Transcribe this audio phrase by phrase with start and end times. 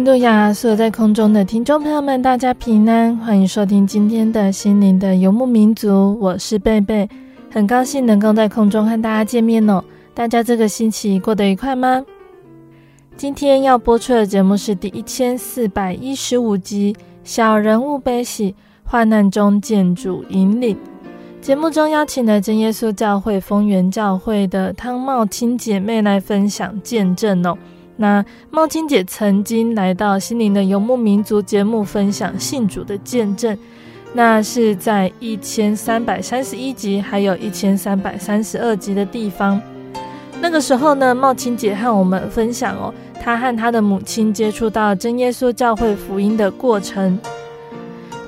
[0.00, 0.50] 哈利路亚！
[0.50, 6.18] 所有在空中的听众朋友们，大家平安，欢迎收听今天的心灵的游牧民族。
[6.18, 7.06] 我是贝贝，
[7.50, 9.84] 很高兴能够在空中和大家见面哦。
[10.14, 12.02] 大家这个星期过得愉快吗？
[13.14, 18.54] 今天要播出的节目是第一千四百一十五集《小人物悲喜，
[18.84, 20.74] 患难中见主引领》。
[21.42, 27.58] 节目中邀请了真耶稣教会丰源教会的汤茂青姐妹来分享见证哦。
[28.00, 33.54] 那茂青姐曾经来到心灵的游牧民族节目分享信主的见证，
[34.14, 39.60] 那是在一千三百三十一集，还有一千三百三十二集的地方。
[40.40, 47.18] 那个时候呢，茂青姐和我们分享哦，她和她的母亲接触到真耶稣教会福音的过程。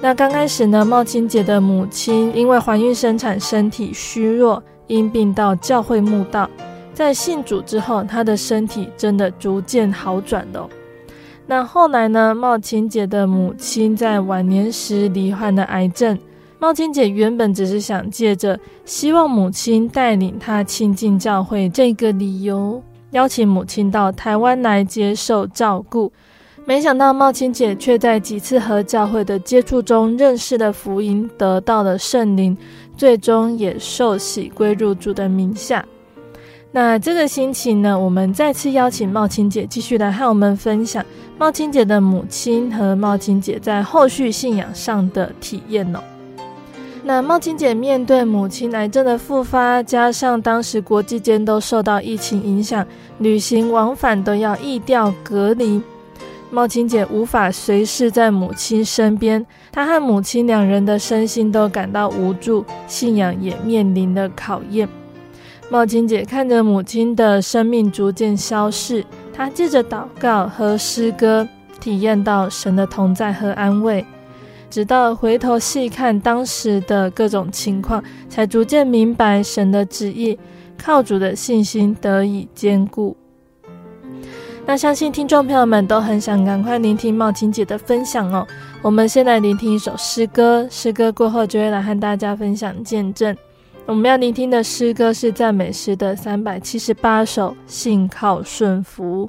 [0.03, 6.51] 那刚开始呢，茂青姐的母亲因为怀孕生产，身体虚弱，因病到教会墓道。
[6.95, 10.69] 在信主之后，她的身体真的逐渐好转了。
[11.47, 16.19] 那后来呢，茂青姐的母亲在晚年时罹患了癌症。
[16.59, 22.81] 茂青姐原本只是想借着希望母亲带领她亲近教会这个理由，
[23.11, 26.13] 邀请母亲到台湾来接受照顾。
[26.65, 32.57] 没想到茂青姐却在几次和教会的接触中认识了福音，得到了圣灵，
[32.97, 35.85] 最终也受洗归入主的名下。
[36.75, 41.05] 那这个星期呢，我们再次邀请茂青姐继续来和我们分享
[41.39, 46.01] 茂青姐的母亲和茂青姐在后续信仰上的体验哦。
[47.05, 52.87] 那茂青姐面对母亲癌症的复发，加上当时国际间都受到疫情影响，
[53.19, 55.83] 旅行往返都要疫调隔离，
[56.51, 64.89] 茂青姐无法随时在母亲身边，她和母亲两人的身心都感到无助，信仰也面临了考验。
[65.73, 69.03] 茂青姐看着母亲的生命逐渐消逝，
[69.33, 71.49] 她借着祷告和诗歌，
[71.81, 74.05] 体验到神的同在和安慰。
[74.69, 80.39] 直到回头细看当时的各种情况，才逐渐明白神的旨意，
[80.77, 83.17] 靠主的信心得以坚固。
[84.67, 88.47] 那相信听众朋友们都很想赶快聆听茂青姐的分享哦。
[88.83, 93.35] 我们先来聆听一首诗歌，诗歌过后就会来和大家分享见证。
[93.85, 99.29] 我们要聆听的诗歌是赞美诗的三百七十八首，《信靠顺服》。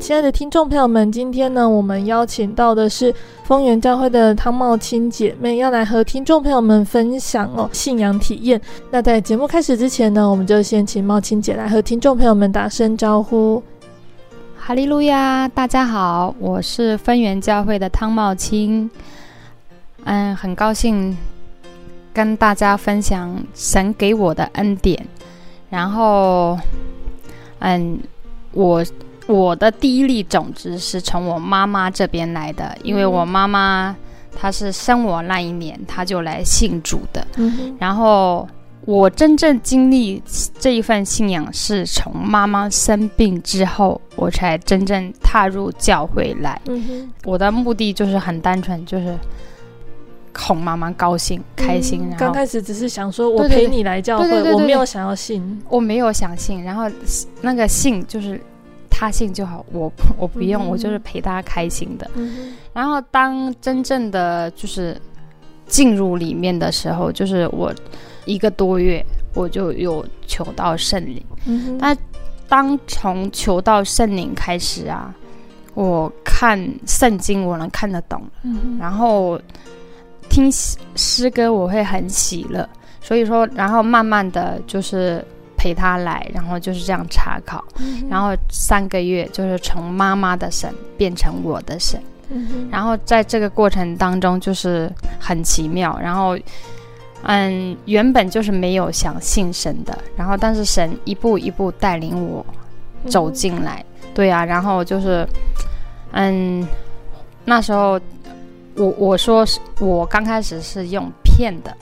[0.00, 3.14] 亲爱的听众朋友们，今天呢，我们邀请到的是
[3.44, 8.58] 丰源教会的汤茂青姐妹，要来和听众朋友们分享哦信仰体验。
[8.90, 13.62] 那在节目开始之前呢，我们就先请茂青姐来和听众朋友们打声招呼。
[14.56, 18.90] 哈利路亚，大家好，我是丰源教会的汤茂青，
[20.04, 21.14] 嗯，很高兴
[22.14, 25.06] 跟大家分享神给我的恩典，
[25.68, 26.58] 然后，
[27.58, 27.98] 嗯，
[28.52, 28.82] 我。
[29.30, 33.94] 我的第一粒种子是从我妈妈这边来的，因为我妈妈
[34.36, 37.24] 她是生我那一年，她就来信主的。
[37.36, 38.48] 嗯、然后
[38.84, 40.20] 我真正经历
[40.58, 46.60] 这一份信仰是从妈妈生病之后，我才真正踏入教会来。
[46.66, 49.16] 嗯、我的目的就是很单纯，就是
[50.36, 52.08] 哄妈妈高兴、开心。
[52.10, 56.64] 嗯、刚开始只是想说，我陪你来教会，我没有想要信，我没有想信。
[56.64, 56.90] 然后
[57.40, 58.40] 那个信就是。
[59.00, 62.10] 他信就好，我我不用，嗯、我就是陪他开心的。
[62.16, 64.94] 嗯、然后当真正的就是
[65.66, 67.74] 进入里面的时候，就是我
[68.26, 69.02] 一个多月
[69.34, 71.24] 我就有求到圣灵。
[71.46, 71.96] 嗯、但
[72.46, 75.14] 当从求到圣灵开始啊，
[75.72, 79.40] 我看圣经我能看得懂，嗯、然后
[80.28, 80.52] 听
[80.94, 82.68] 诗歌我会很喜乐。
[83.00, 85.24] 所以说，然后慢慢的就是。
[85.60, 92.00] 陪他来，然后就是这样查考，嗯、然后三个月就是从妈妈的神变成我的神，
[92.30, 96.34] 嗯、然后在这个过程当中就是很奇妙，然后
[97.24, 102.42] 嗯，原本就是没有想信神的，然后但是神一步一步带领我
[103.06, 105.28] 走进来，嗯、对啊，然后就是
[106.12, 106.66] 嗯，
[107.44, 108.00] 那时候
[108.76, 111.76] 我我说是我刚开始是用骗的，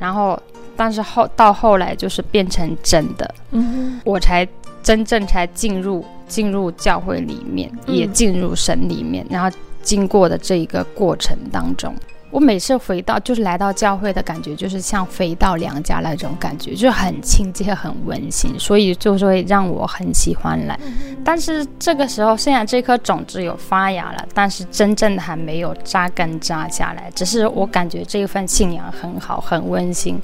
[0.00, 0.36] 然后。
[0.82, 4.44] 但是后到后来就是变成真的，嗯，我才
[4.82, 11.94] 真正才进入进入教会里面，嗯、也进入神里面，然后经过的这一个过程当中，
[12.32, 20.76] 我每次回到就是来到教会的感觉，就是像回到娘家那种感觉，就很亲切、很温馨，所以就是会让我很喜欢来。
[21.24, 30.20] 但是这个时候，虽然这颗种子有发芽了，但是真正的还没有扎根扎下来，只是我感觉这一份信仰很好，很温馨。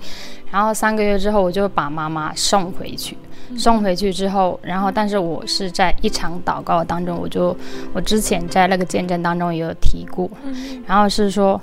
[0.50, 3.16] 然后三个月之后，我就把妈妈送回去。
[3.56, 7.56] 送回去之后，然后但是我是在一场祷告当中，我就
[7.94, 10.30] 我之前在那个见证当中也有提过。
[10.86, 11.58] 然后是说，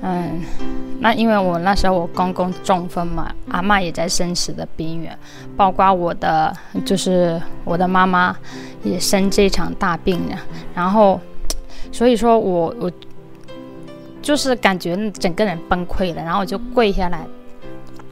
[0.00, 0.40] 嗯，
[0.98, 5.14] 那因为我那时候我公公中风嘛，阿妈也在生死的边缘，
[5.58, 8.34] 包括我的就是我的妈妈
[8.82, 10.38] 也生这场大病了。
[10.74, 11.20] 然后
[11.92, 12.90] 所以说我我
[14.22, 17.26] 就是感觉整个人崩溃了，然后我就跪下来。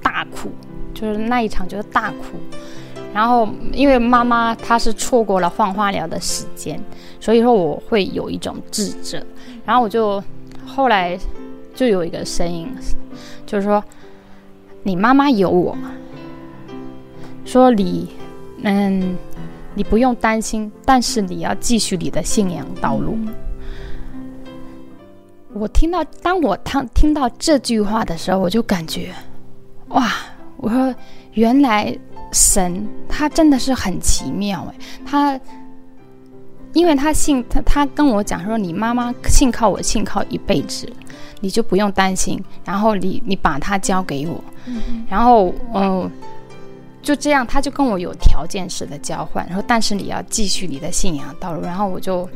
[0.09, 0.49] 大哭，
[0.95, 2.39] 就是那一场就是大哭，
[3.13, 6.83] 然后因为妈妈她是错过了放化疗的时间，
[7.21, 9.23] 所以说我会有一种自责，
[9.67, 10.23] 然后我就
[10.67, 11.19] 后来
[11.75, 12.67] 就有一个声音，
[13.45, 13.85] 就是说
[14.83, 15.77] 你妈妈有我，
[17.45, 18.09] 说你
[18.63, 19.15] 嗯
[19.75, 23.19] 你不用担心，但是你要继续你的信仰道路。
[25.53, 29.13] 我听到当我听听到这句话的时候，我就感觉。
[29.91, 30.13] 哇！
[30.57, 30.93] 我说，
[31.35, 31.97] 原来
[32.33, 34.75] 神他真的是很奇妙诶，
[35.07, 35.41] 他
[36.73, 40.91] 因为他信他，他跟我讲说，你妈妈信靠我，信靠一辈子，
[41.41, 42.43] 你就不用担心。
[42.65, 46.11] 然后你你把他交给我，嗯、然后嗯，
[47.03, 49.47] 就这样，他就跟我有条件式的交换。
[49.47, 51.63] 然后，但是你要继续你的信仰道路。
[51.63, 52.29] 然后我就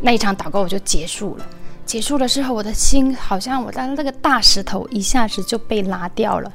[0.00, 1.46] 那一场祷告我就结束了。
[1.86, 6.50] 结束了之后，我的心好像我的那个大石头一下子就被拉掉了，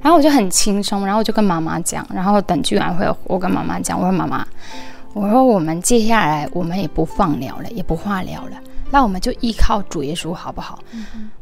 [0.00, 4.46] 然后我就很轻松，然后我就跟妈妈讲，然后等聚完会，我跟妈妈讲，我说妈妈，
[5.12, 8.56] 我说我们接下来我们也不放疗了，也不化疗了，
[8.90, 10.78] 那我们就依靠主耶稣好不好？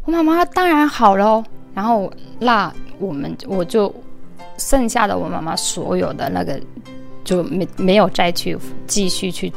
[0.05, 3.95] 我妈妈当然好喽，然后那我们我就
[4.57, 6.59] 剩下的我妈妈所有的那个
[7.23, 9.53] 就没没有再去继续去。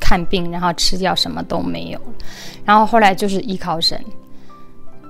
[0.00, 2.00] 看病，然后吃药，什么都没有。
[2.64, 4.02] 然后后来就是依靠神。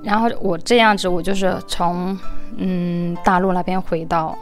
[0.03, 2.19] 然后我这样子，我就是从
[2.57, 4.37] 嗯大陆那边回到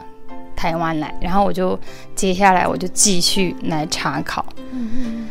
[0.55, 1.77] 台湾来，然后我就
[2.15, 4.45] 接下来我就继续来查考。
[4.71, 5.27] 嗯嗯。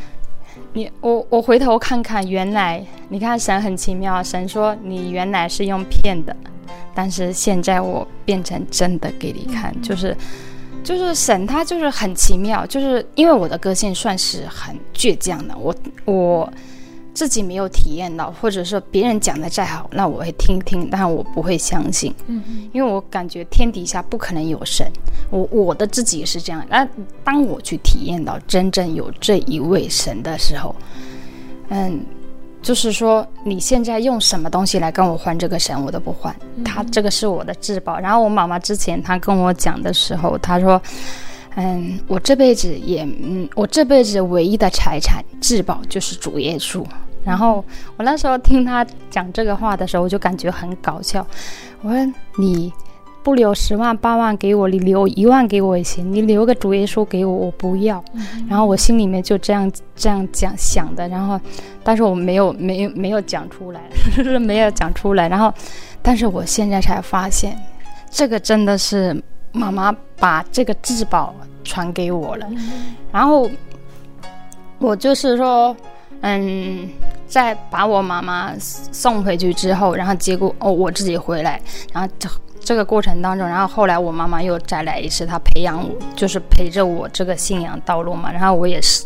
[0.73, 6.37] 你我我回头看看，原来你看神很奇妙，神说你原来是用骗的，
[6.95, 10.17] 但是现在我变成真的给你看，嗯、就是。
[10.87, 15.75] 就是神，他就是很奇妙，就是因为我的个性算是很倔强的，我
[16.05, 16.49] 我
[17.12, 22.40] 自己没有体验到，或者说别人讲的再好，那我会听听，但我不会相信，嗯，
[22.73, 24.87] 因为我感觉天底下不可能有神，
[25.31, 26.64] 我我的自己也是这样。
[26.71, 26.87] 那
[27.25, 30.73] 当我去体验到真正有这一位神的时候，
[31.71, 32.00] 嗯，
[32.66, 37.96] 就是说你现在用什么东西来跟我换这个神，我都不换，他这个是我的至宝。
[38.00, 40.82] 然后我妈妈之前她跟我讲的时候，她说。
[41.58, 46.85] 嗯，我这辈子也，嗯，我这辈子唯一的财产至宝就是主耶稣。
[47.25, 47.64] 然后
[47.96, 51.26] 我那时候听他讲这个话的时候，我就感觉很搞笑。
[51.80, 52.70] 我说你
[53.26, 58.00] 不留十万八万给我，你留一万给我也行，你留个主耶稣给我，我不要。
[58.49, 61.40] 然后我心里面就这样这样讲想的，然后
[61.83, 63.80] 但是我没有没有没有讲出来，
[64.38, 65.28] 没有讲出来。
[65.28, 65.52] 然后，
[66.02, 67.59] 但是我现在才发现，
[68.09, 69.21] 这个真的是。
[69.52, 72.47] 妈妈把这个至宝传给我了，
[73.11, 73.50] 然后
[74.78, 75.75] 我就是说，
[76.21, 76.87] 嗯，
[77.26, 81.61] 在把我妈妈送回去之后，然后结果哦，我自己回来，
[81.92, 82.28] 然后这
[82.61, 89.04] 这个过程当中，然后后来我妈妈又再来一次，她培养我，就是陪着我这个信仰道路嘛，然后我也是。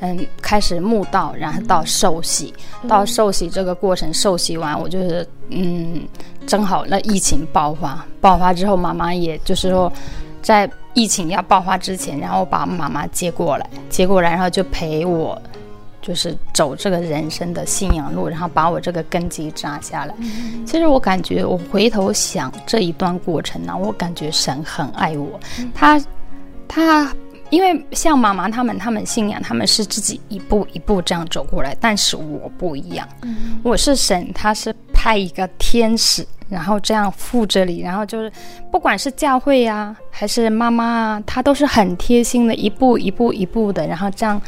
[0.00, 6.00] 嗯，开始慕道，然后到受洗，嗯、到受洗这个过程，受洗完，我就是嗯，
[6.46, 9.92] 正好那疫情爆发，爆发之后，妈妈也就是说，
[10.40, 15.36] 在疫情要爆发之前，然后把妈妈接过来，接过来，然后就陪我，
[16.08, 20.14] 就是走这个人生的信仰路，然后把我这个根基扎下来。
[20.20, 26.02] 嗯、其实我感觉，我回头想这一段过程呢，我感觉神很爱我，嗯、他，
[26.66, 27.14] 他。
[27.50, 38.30] 因为像妈妈他们，他们信仰，他们是自己一步一步这样走过来，但是我不一样，嗯、我是神，他是派一个天使，然后这样附着你，然后就是
[38.70, 44.38] 不管是教会啊，还是妈妈啊，他都是很贴心的，一步一步一步的，然后这样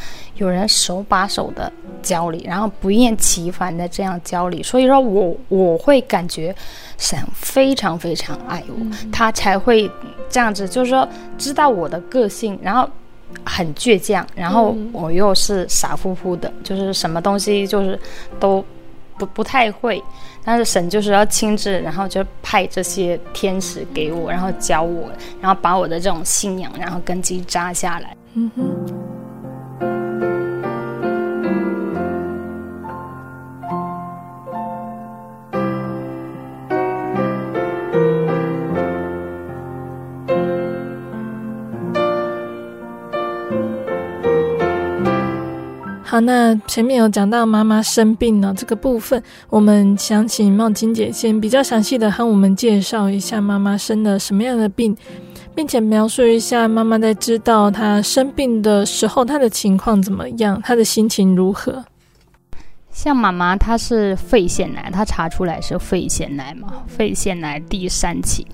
[0.41, 6.55] 有人手把手的教你，然后不厌其烦的这样教你，所以说我我会感觉
[6.99, 9.91] 神非常非常爱我，嗯、他才会。
[10.33, 12.89] 这样子就是说，知道我的个性，然后
[13.45, 17.99] 很倔强，然后我又是傻乎乎的，就是什么东西就是
[18.39, 18.65] 都
[19.19, 20.01] 不不太会，
[20.45, 28.17] 但是神就是要亲自，然后就派这些天使给我，然后教我，然后把我的这种信仰，然后根基扎下来。
[28.35, 29.00] 嗯哼。
[46.21, 54.97] 那前面有讲到妈妈生病了这个部分，我们想请茂金姐先比较详细的和我们介绍一下妈妈生了什么样的病，
[55.55, 61.85] 并且描述一下妈妈在知道她生病的时候，她的情况怎么样，她的心情如何。
[62.91, 68.47] 像妈妈她是肺腺癌，她查出来是肺腺癌嘛，肺腺癌第三期，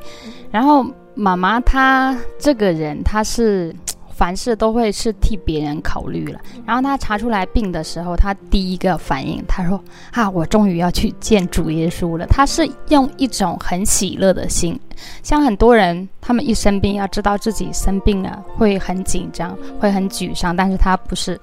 [0.50, 3.74] 然后妈妈她这个人她是。
[4.16, 6.40] 凡事都会是替别人考虑了。
[6.64, 9.78] 然后他查出来病的时候，他第一个反应，他说
[10.12, 14.80] ：“啊，我终于要去见主耶稣了。”他是用一种很喜乐的心。
[15.22, 20.56] 像很多人，他们一生病，要知道自己生病了，会很紧张，会很沮丧。
[20.56, 21.38] 但是他不是，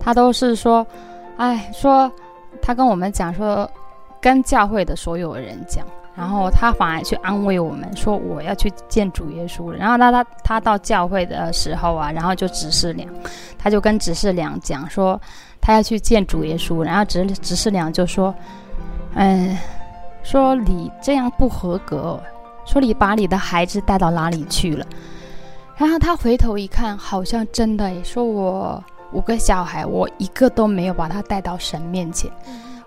[0.00, 0.84] 他都是说
[1.38, 2.10] ：“哎，说
[2.60, 3.70] 他跟我们讲说，
[4.20, 9.76] 跟教会的所有人讲。”然后他反而去安慰我们说，我要去见主耶稣了。
[9.76, 13.06] 然后他他他到教会的时候啊，然后就执事长，
[13.58, 15.20] 他就跟执事长讲说，
[15.60, 16.82] 他要去见主耶稣。
[16.82, 18.34] 然后执执事长就说，
[19.14, 19.56] 嗯，
[20.22, 22.18] 说你这样不合格，
[22.64, 24.86] 说你把你的孩子带到哪里去了？
[25.76, 28.82] 然后他回头一看，好像真的，说我
[29.12, 32.30] 五个小孩，我一个都没有把他带到神面前。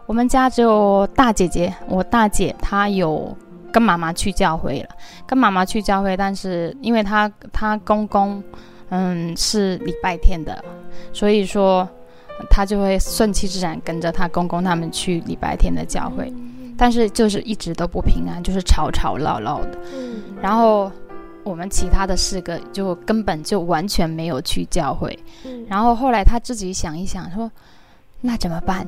[0.09, 3.37] 我们家只有大姐姐，我大姐她有
[3.71, 4.89] 跟妈妈去教会了，
[5.27, 8.43] 跟妈妈去教会，但是因为她她公公，
[8.89, 10.65] 嗯，是礼拜天的，
[11.13, 11.87] 所以说
[12.49, 16.33] 她就会顺其自然跟着她公公他们去礼拜天的教会，
[16.75, 19.77] 但是就是一直都不平安，就是吵吵闹闹的。
[20.41, 20.91] 然后
[21.43, 25.19] 我们其他的四个就根本就完全没有去教会。
[25.67, 27.51] 然后后来她自己想一想说，
[28.21, 28.87] 那怎么办？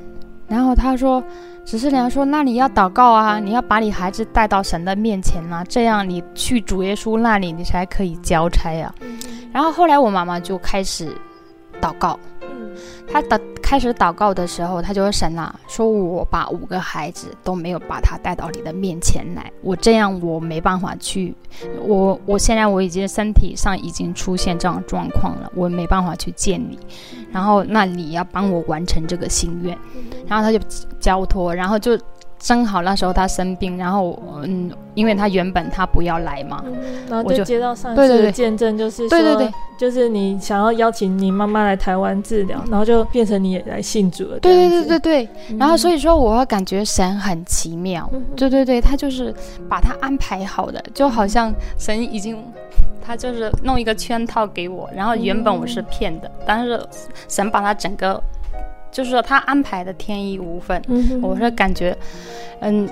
[0.52, 1.24] 然后他说
[1.64, 8.94] ：“执事长说，那你要祷告啊，你要把你孩子带到神的面前啊，这样你去主耶稣那里，你才可以交差啊。”
[9.54, 11.16] 然后后来我妈妈就开始
[11.80, 12.20] 祷告，
[13.12, 21.34] 他的开始祷告的时候，他就说：“神啊，说我把五个孩子都没有把他带到你的面前来，我这样我没办法去，
[21.80, 26.78] 我我现在我已经身体上已经出现这样状况了，我没办法去见你，
[27.32, 29.78] 然后那你要帮我完成这个心愿，
[30.28, 30.60] 然后他就
[31.00, 31.98] 交托，然后就。”
[32.42, 36.76] 正好那时候他生病，然后嗯，因为他原本他不要来嘛，嗯、
[37.08, 44.40] 然后就接到上次的见证，就是说对对对，就是你想要邀请你妈妈来台湾治疗，然后就变成你也来信主了。
[44.40, 49.32] 对对对对对，嗯、然后所以说我感觉神很奇妙，嗯、对对对，他就是
[49.70, 52.44] 把他安排好的，就好像神已经
[53.06, 56.84] 他就是弄一个圈套给我，然后原本我是骗的，嗯、但是
[57.30, 58.20] 神把他整个。
[58.92, 61.98] 就是说他安排的天衣无缝，嗯、我是感觉，
[62.60, 62.88] 嗯，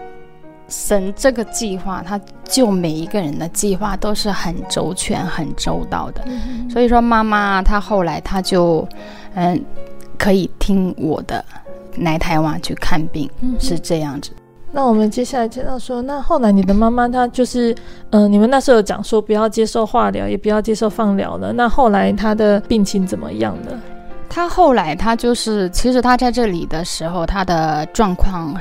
[0.70, 6.24] 神这个计划，他救每一个人的计划都是很周全、很周到的。
[6.26, 8.88] 嗯、所以说，妈妈她后来她就，
[9.34, 9.60] 嗯，
[10.18, 11.44] 可以听我的
[11.98, 14.32] 来台湾去看病，嗯、是这样子。
[14.72, 17.74] 那我们接下来接到说，那后来你的妈妈她就是，
[18.12, 21.52] 嗯、呃，你们那时候有讲说不要接受化疗，也不要接受放疗了。
[21.52, 23.72] 那后来她的病情怎么样呢？
[24.30, 28.56] 他后来，他就是，其实他在这里的时候，他的状况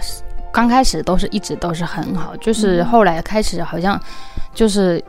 [0.50, 4.00] 刚开始都是一直都是很好，就是后来开始好像
[4.54, 5.02] 就是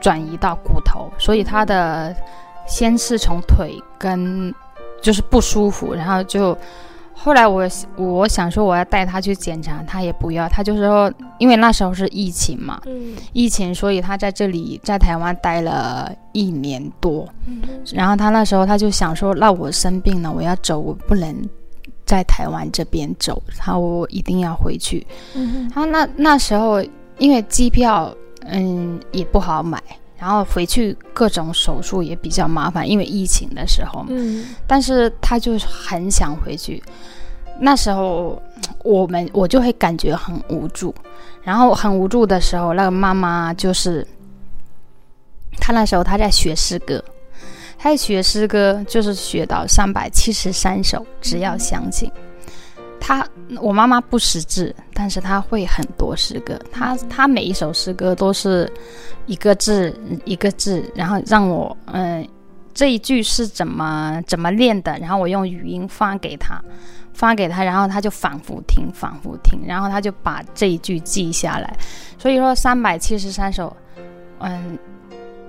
[0.00, 2.14] 转移到骨头，所以他的
[2.66, 4.54] 先是从腿跟
[5.00, 6.56] 就是不舒服，然后就。
[7.20, 17.60] 后来我我想说我要带他去检查，他也不要，他就说，因为那时候是疫情嘛，嗯、疫情，所以他在这里在台湾待了一年多，嗯、
[17.92, 21.34] 然后他那时候他就想说，那我生病了，我要走，我不能
[22.06, 25.04] 在台湾这边走，他我一定要回去。
[25.34, 26.80] 嗯、他那那时候
[27.18, 28.14] 因为机票
[28.46, 29.82] 嗯也不好买。
[30.18, 34.04] 然后回去各种手术也比较麻烦，因为疫情的时候。
[34.08, 34.46] 嗯。
[34.66, 36.82] 但是他就很想回去，
[37.60, 38.42] 那时候
[38.82, 40.94] 我们我就会感觉很无助，
[41.42, 44.06] 然后很无助的时候，那个妈妈就是，
[45.58, 47.02] 他那时候他在学诗歌，
[47.78, 52.10] 他在学诗歌，就是学到三百七十三首，只要相信。
[53.08, 53.26] 他，
[53.62, 56.60] 我妈妈不识字，但是他会很多诗歌。
[56.70, 58.70] 他他每一首诗歌都是
[59.24, 62.28] 一个字一个字，然后让我嗯、呃，
[62.74, 66.62] 这一句是怎么怎么练的，然后我用语音发给他，
[67.14, 71.74] 发给他，然后他就反复听，反复听，然后他就把这一句记下来。
[72.18, 73.74] 所以说三百七十三首，
[74.40, 74.78] 嗯，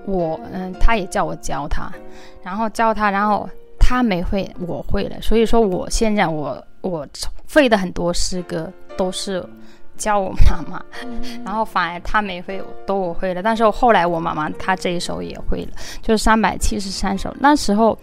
[0.05, 1.91] 我嗯，他也叫我教他，
[2.41, 5.19] 然后教他，然后他没会，我会了。
[5.21, 6.65] 所以说我现在我。
[6.81, 7.07] 我
[7.53, 9.43] 会的很多诗歌都是
[9.97, 13.43] 教我妈妈，嗯、然后反而她没会，都我会了。
[13.43, 17.35] 但是后来我妈妈她这一首也会了，就是三百七十三首。
[17.39, 17.97] 那时候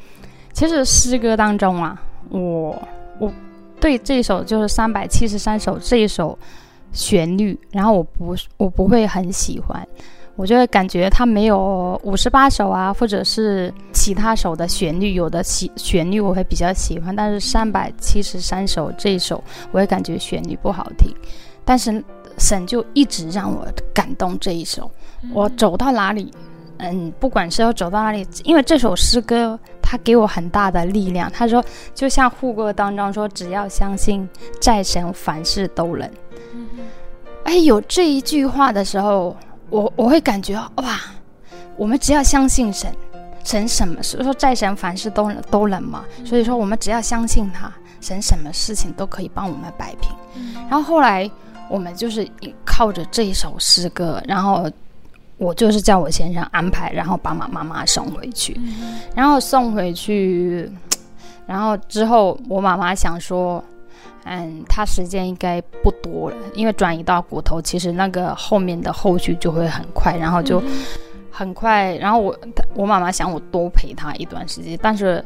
[0.52, 2.76] 其实诗歌当中啊，我
[3.18, 3.32] 我
[3.80, 6.38] 对这首就是三百七十三首这一首
[6.92, 9.86] 旋律，然后我不我不会很喜欢。
[10.36, 21.10] 我就会感觉它没有五十八首啊，或者是其他首的旋律，有的喜旋律我会比较喜欢，但是三百七十三首这一首，我也感觉旋律不好听。
[21.64, 22.04] 但是
[22.36, 24.90] 神就一直让我感动这一首，
[25.32, 26.30] 我走到哪里，
[26.76, 31.32] 嗯，不管是要走到哪里，因为这首诗歌它给我很大的力量。
[31.32, 34.28] 他说，就像护歌当中说，只要相信，
[34.60, 36.10] 在神凡事都能。
[37.44, 39.34] 哎，有这一句话的时候。
[39.68, 41.00] 我我会感觉哇，
[41.76, 42.94] 我们只要相信神，
[43.44, 50.10] 神什么事说在神凡事都都能嘛，所以说我们只要相信他，神什么事情都可以帮我们摆平。
[50.68, 51.30] 然后后来
[51.68, 52.28] 我们就是
[52.64, 54.70] 靠着这一首诗歌，然后
[55.36, 58.60] 我就是叫我先生安排，然后把妈妈妈送回去，
[59.14, 60.70] 然后送回去，
[61.46, 63.62] 然后之后我妈妈想说。
[64.28, 70.60] 嗯，他时间应该不多了，因为转移到骨头，其实那个后面的后续就会很快，然后就
[71.30, 71.94] 很快。
[71.98, 72.36] 然后我
[72.74, 75.24] 我妈妈想我多陪她一段时间，但是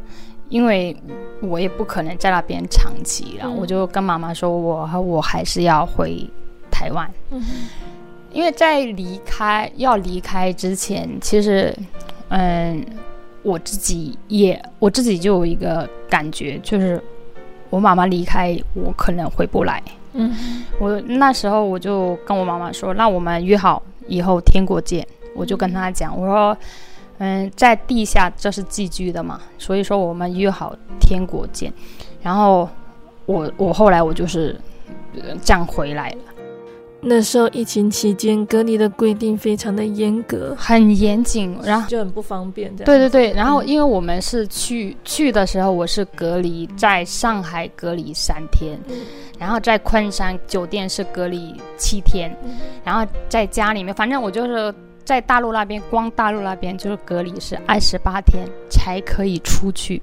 [0.50, 0.94] 因为
[1.40, 6.28] 我也不可能在那边长期，然后我就跟妈妈说我我还是要回
[6.70, 7.10] 台湾，
[8.32, 11.74] 因为在离开要离开之前，其实
[12.28, 12.84] 嗯，
[13.42, 17.02] 我自己也我自己就有一个感觉，就是。
[17.70, 19.82] 我妈妈离开，我可能回不来。
[20.12, 20.34] 嗯，
[20.78, 25.06] 我那时候我就跟我妈妈说：“那我们约好以后天国见。”
[25.36, 26.56] 我就跟她讲：“我说，
[27.18, 31.72] 嗯，在地下这是寄居的嘛，所以说我们约好天国见。”
[32.20, 32.68] 然后
[33.26, 34.60] 我我后来我就是
[35.42, 36.16] 这样回来了。
[37.02, 42.74] 那时候疫情期间隔离的规定非常的严格，很严谨，然后就很不方便。
[42.76, 48.78] 对对对，然后因为我们是去去的时候，我是隔离在上海隔离三天，
[49.38, 52.30] 然后在昆山酒店是隔离七天，
[52.84, 60.02] 然后在家里面，反正我就是在大陆那边，光大陆那边就是隔离是二十八天才可以出去。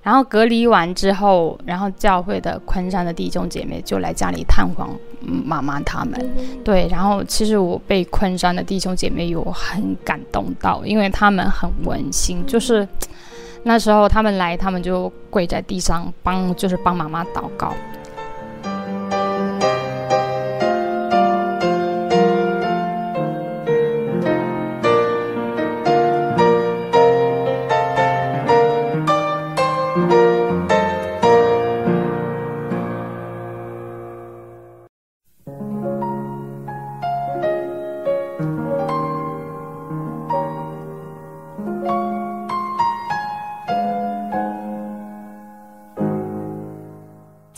[0.00, 4.90] 然后隔离完之后，然后教会的昆山的弟兄姐妹就来家里探访
[5.24, 6.18] 妈妈他们，
[6.64, 12.86] 对，然后其实我被昆山的弟兄姐妹有很感动到，因为他们很温馨，就是
[13.64, 17.72] 那时候他们来，他们就跪在地上帮，就是帮妈妈祷告。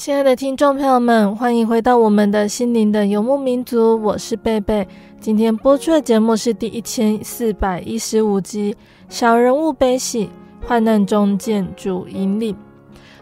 [0.06, 4.86] 亲爱的听众朋友们，欢迎回到我们的心灵的游牧民族，我是贝贝。
[5.20, 8.72] 今天播出的节目是第一千四百一十五集
[9.08, 10.30] 《小人物悲喜，
[10.64, 12.54] 患难中见主引领》。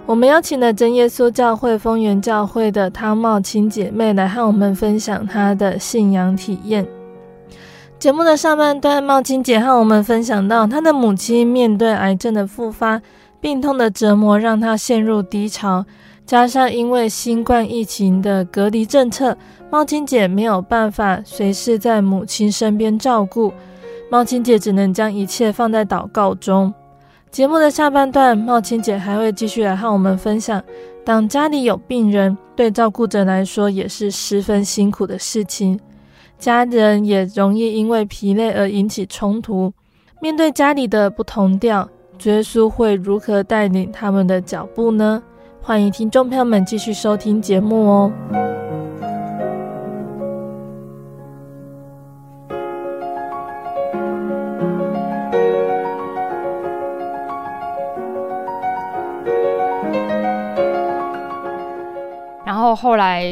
[0.04, 6.86] 我们邀请了真耶稣教会丰源教会的汤茂青姐妹来和我们分享她的信仰体验。
[7.98, 13.00] 节目的上半段，茂青姐和我们分享到，她的母亲面对癌症的复发，
[13.40, 15.86] 病痛的折磨让她陷入低潮。
[16.26, 19.36] 加上因为新冠疫情的隔离政策，
[19.70, 23.52] 茂青姐没有办法随时在母亲身边照顾，
[24.10, 26.72] 茂青姐只能将一切放在祷告中。
[27.30, 30.62] 节目的下半段，茂青姐还会继续来和我们分享，
[31.04, 35.78] 当家里有病人，对照顾者来说也是十分辛苦的事情，
[36.38, 39.72] 家人也容易因为疲累而引起冲突。
[40.20, 41.86] 面对家里的不同调，
[42.22, 45.22] 耶稣会如何带领他们的脚步呢？
[45.66, 48.12] 欢迎听众朋友们继续收听节目哦。
[62.44, 63.24] 然后后来，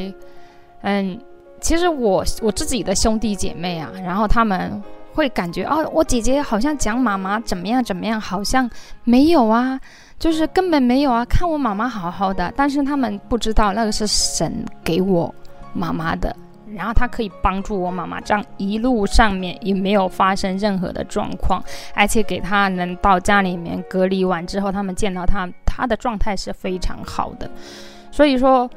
[0.80, 1.20] 嗯，
[1.60, 8.70] 其实我我自己的兄弟姐妹啊，然后他们会感觉哦，我姐姐好像讲妈妈怎么样怎么样，好像
[9.04, 9.78] 没有啊。
[10.22, 15.34] 就是根本没有啊，看我妈妈好好的，但是他们不知道那个是神给我
[15.72, 16.32] 妈妈的，
[16.76, 21.60] 然后他可以帮助我妈妈，这样一路上面也没有发生任何的状况，
[21.92, 27.50] 而且给他能到家里面隔离完之后，他们见到他，他的状态是非常好的，
[28.12, 28.70] 所以说，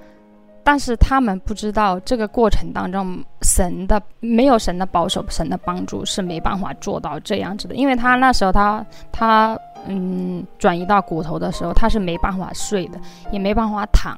[0.63, 9.55] 但是他们不知道这个过程当中，神的没有神的保守，神的帮助是没办法做到这样子的，因为他那时候他他。
[9.87, 12.99] 嗯，转移到骨头的时候，他是没办法睡的，
[13.31, 14.17] 也没办法躺，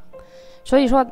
[0.63, 1.05] 所以说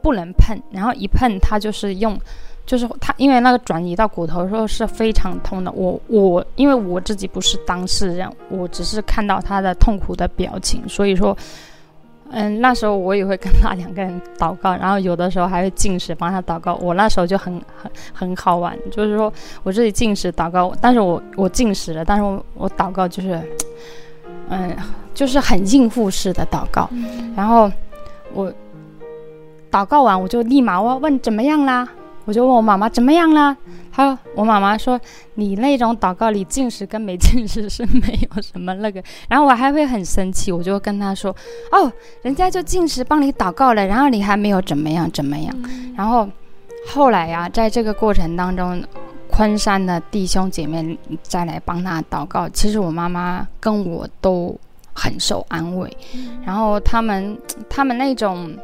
[0.00, 2.18] 不能碰，然后一碰他就是用，
[2.66, 5.70] 就是他因为那个转移到骨头的时候是非常痛的。
[5.72, 11.36] 我我因为我自己不是当事人，我只是看到他的痛苦的表情，所以说，
[12.32, 16.74] 嗯，那时候我也会跟他 两个人祷告，然后有的时候还会进食帮他祷告。
[16.82, 23.40] 我那时候就很很很好玩，就是说我自己进食祷告，但是我我进食了，但是我我祷告就是。
[24.48, 24.76] 嗯，
[25.14, 27.70] 就是很应付式的祷告，嗯、然后
[28.34, 28.52] 我
[29.70, 31.88] 祷告完，我就立马问问怎么样啦？
[32.24, 33.56] 我就问我妈妈怎么样啦？
[33.92, 35.00] 他我妈妈说，
[35.34, 39.02] 你那种祷告里进食跟没进食是没有什么那个。
[39.28, 41.34] 然后我还会很生气，我就跟她说，
[41.70, 45.54] 哦，人家就进食帮你祷告了，然后你还没有怎么样怎么样。
[45.64, 46.28] 嗯、然后
[46.86, 48.82] 后来呀、啊，在这个过程当中。
[49.34, 54.54] 昆山的弟兄姐妹再来帮他祷告，其实我妈妈跟我都
[54.92, 55.90] 很受安慰。
[56.44, 58.54] 然后他们，他们那种，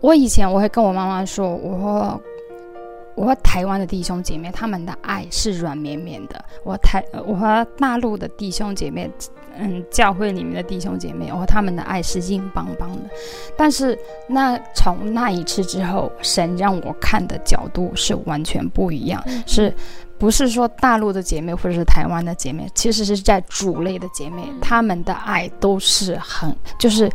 [0.00, 2.22] 我以前我会跟我妈妈说，我说，
[3.14, 6.44] 我和台湾的弟兄姐妹，他们的爱是软绵绵的。
[6.64, 9.10] 我台，我和大陆的弟兄姐妹。
[9.60, 13.10] 嗯，教会里面的弟兄姐妹，我和，他们的爱是硬邦邦的。
[13.56, 19.74] 但是那从那一次之后，神让我看的角度是完全不一样，嗯、是
[20.16, 27.10] 不是说大陆的姐妹或者是台湾的姐妹，其实是在主类的姐妹，嗯、他们的爱都是很，就是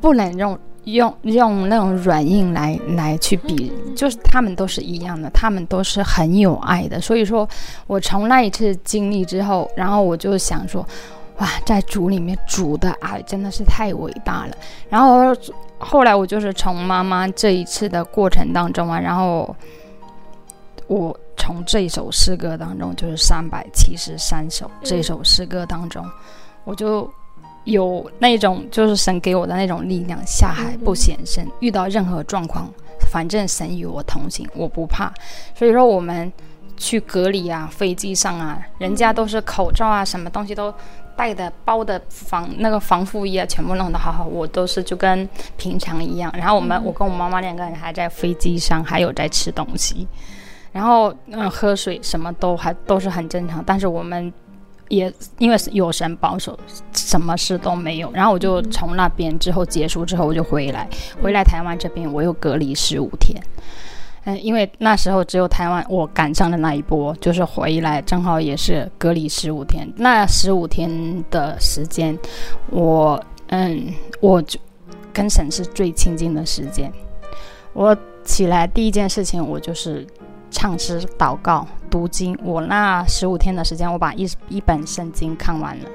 [0.00, 7.00] 不能用用用那种软硬来来去比，就是他们都是一样的，他们都是很有爱的。
[7.00, 7.48] 所以说
[7.86, 10.86] 我从那一次经历之后，然后我就想说。
[11.38, 14.54] 哇，在主里面主的爱真的是太伟大了。
[14.90, 15.34] 然后
[15.78, 19.56] 后来我就是从妈妈这一次的过程当中啊，然后
[20.86, 26.04] 我从这首诗歌当中，就是三百七十三首这首诗歌当中，
[26.64, 27.10] 我就
[27.64, 32.68] 有那种就是神给我的那种力量，下海不显身，遇到任何状况，
[33.10, 35.12] 反正神与我同行，我不怕。
[35.54, 36.32] 所以说我们。
[36.74, 40.72] 去隔离啊，飞机上啊，人家都是口罩啊，什么东西都
[41.14, 44.24] 带的，包的防那个防护衣啊，全部弄得好好。
[44.24, 46.32] 我都是就跟平常一样。
[46.36, 50.08] 然后我们，我跟我妈妈两个人还在飞机上，还有在吃东西，
[50.72, 53.62] 然后嗯，喝水什么都还都是很正常。
[53.64, 54.32] 但是我们
[54.92, 56.58] 也因为有神保守，
[56.92, 58.12] 什么事都没有。
[58.12, 60.86] 然后我就从那边之后结束之后，我就回来，
[61.22, 63.42] 回来台湾这边，我又隔离十五天。
[64.24, 69.90] 嗯，因为那时候只有台湾，我赶上的那一波，就是回来正好也是隔离十五天。
[69.96, 72.16] 那十五天的时间，
[72.68, 74.60] 我嗯，我就
[75.10, 76.92] 跟神是最亲近的时间。
[77.72, 80.06] 我起来第一件事情，我就是
[80.52, 82.38] 唱诗、祷告、读经。
[82.44, 85.90] 我那十五天的时间，我把一一本圣经看完了。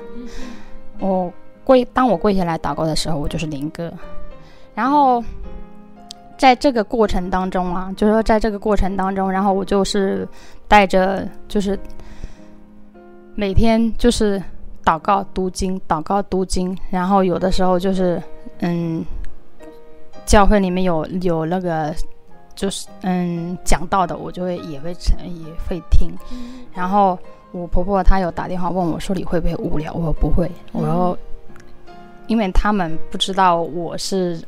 [1.00, 1.32] 我
[1.64, 3.90] 跪，当我跪下来祷告的时候，我就是灵歌，
[4.76, 5.24] 然后。
[6.38, 10.28] 在这个过程当中啊，就是说，在这个过程当中，然后我就是
[10.68, 11.76] 带着，就是
[13.34, 14.40] 每天就是
[14.86, 18.22] 祷告读经，祷告读经，然后有的时候就是
[18.60, 19.04] 嗯，
[20.28, 21.92] 教会里面有有那个
[22.58, 24.90] 就是嗯讲到的，我就会也会
[25.24, 26.12] 也会听，
[26.74, 27.18] 然后
[27.54, 29.94] 我婆婆她有打电话问我说，你会不会无聊？
[29.94, 31.18] 我说不会，我说
[32.28, 34.42] 因为他们不知道我是。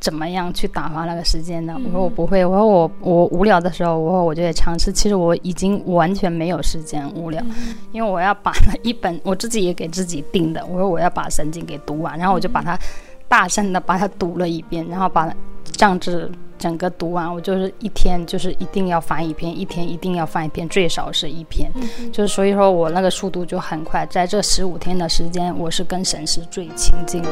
[0.00, 1.74] 怎么样去打发那个时间的？
[1.74, 4.92] 我说我不会，我说我我无聊的时候，我说我就会尝试。
[4.92, 7.44] 其实我已经完全没有时间无聊，
[7.90, 12.78] 因为我要把那一本我自己也给自己定的，我说我要把圣经给读完，然后我就把它
[13.26, 15.34] 大声的把它读了一遍，然后把它
[15.64, 17.32] 这样子整个读完。
[17.32, 21.70] 我就是一天就是一定要翻一篇，一天一定要翻一篇，最少是一篇，
[22.12, 24.04] 就是所以说我那个速度就很快。
[24.06, 27.28] 在这十五天的时间，我是跟神是最亲近的。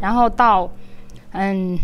[0.00, 0.68] 然后到，
[1.30, 1.78] 嗯，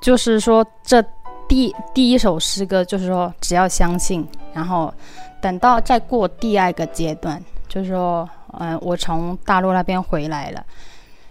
[0.00, 1.04] 就是说这
[1.48, 4.92] 第第一首诗歌就是说只要相信，然后
[5.40, 10.64] 等到再过第二个阶段，就是说，嗯，我从大陆那边回来了，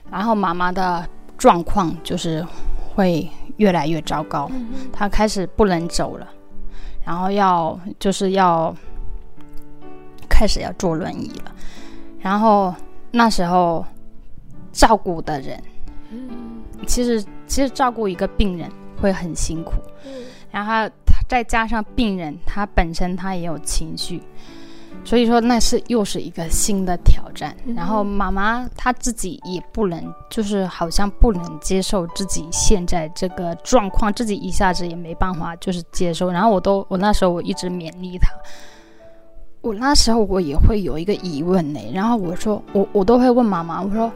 [0.10, 1.08] 然后妈妈的
[1.38, 2.46] 状况就是
[2.96, 4.50] 会越来越糟糕，
[4.92, 6.28] 她开始不能走了，
[7.06, 8.76] 然后要就是要
[10.30, 11.52] 开始要坐轮椅了，
[12.20, 12.74] 然后
[13.12, 13.86] 那时候。
[14.74, 15.62] 照顾的人，
[16.88, 19.74] 其实其实照顾一个病人会很辛苦，
[20.50, 20.90] 然后
[21.32, 24.22] 再加上病人他本身他也有情绪，
[25.06, 27.56] 所以说那是又是一个新的挑战。
[27.74, 36.30] 然后妈妈她自己也不能，就是好像不能接受自己现在这个状况，自己一下子也没办法就是接受。
[36.30, 38.30] 然后我都我那时候我一直勉励她，
[39.62, 44.12] 我那时候我也会有一个疑问呢，然后我说我我都会问妈妈，我说。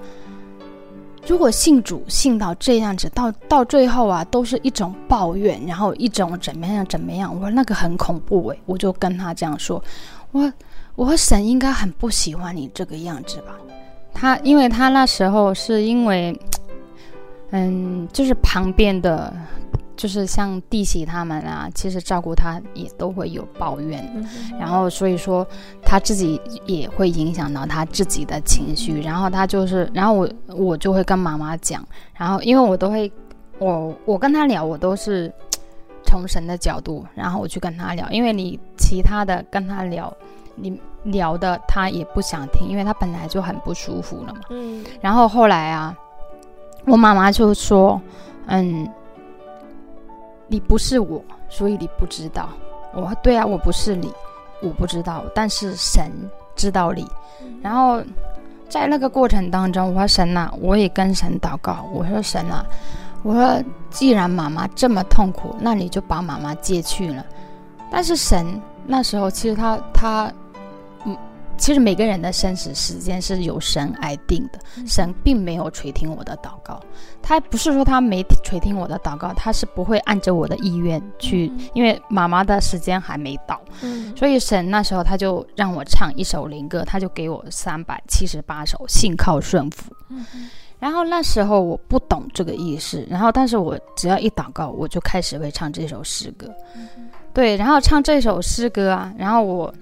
[1.27, 9.83] 如果信主信到这样子，到到最后啊，都是一种抱怨，然后一种怎么样怎么样，我说那个很恐怖诶，我就跟他这样说，
[10.31, 10.51] 我
[10.95, 13.55] 我和神应该很不喜欢你这个样子吧？
[14.13, 16.39] 他因为他那时候是因为，
[17.51, 19.33] 嗯，就是旁边的。
[19.97, 24.27] 就是像弟媳他们啊，其实照顾他也都会有抱怨，嗯、
[24.59, 25.47] 然后所以说
[25.81, 31.81] 他自己也会影响到他自己的情绪，然后他就是，然后我我就会跟妈妈讲，
[32.13, 33.09] 然后因为我都会，
[33.57, 35.31] 我我跟他聊，我都是
[36.03, 40.13] 从神的角度，然后我去跟他聊，因为你其他的跟他聊，
[40.55, 44.41] 你聊的他也不想听，因为他本来就很不舒服了嘛。
[44.49, 45.97] 嗯，然后后来啊，
[46.85, 48.01] 我妈妈就说，
[48.47, 48.85] 嗯。
[50.55, 52.47] 你不是我，所以你不知道。
[52.93, 54.09] 我说对啊，我不是你，
[54.61, 55.21] 我不知道。
[55.35, 56.09] 但是神
[56.55, 57.05] 知道你。
[57.61, 58.01] 然后
[58.69, 61.85] 在那个过程当中，我说神呐、啊，我也跟神祷告。
[61.91, 62.65] 我说神啊，
[63.21, 67.25] 我说既然妈妈这么痛苦，那你就把妈妈接去了。
[67.91, 70.31] 但是神那时候其实他他。
[71.57, 76.79] 其实每个人的生死时间是由神来定的，神并没有垂听我的祷告，
[77.21, 83.59] 他不是说他没垂听我的祷告，他是不会按着我的意愿去，因为妈妈的时间还没到，
[84.15, 89.91] 所以神那时候他就让我唱一首灵歌，他就给我三百七十八首信靠顺服，
[90.77, 96.53] 然后那时候我不懂这个意思，然后但是我只要一祷告，我就开始会唱这首诗歌。
[96.75, 99.73] 嗯、对，然后唱这首诗歌啊，然后我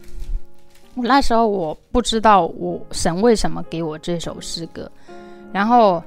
[0.96, 4.90] 我那时候我不知道我神为什么给我这首诗歌，
[5.52, 6.02] 然后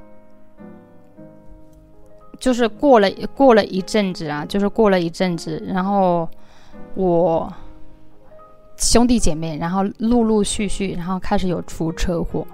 [2.38, 6.28] 就是过了过了一阵子啊，就是过了一阵子，然后
[6.94, 7.52] 我
[8.76, 12.46] 兄弟姐妹，然后陆陆续续，然后开始有出车祸，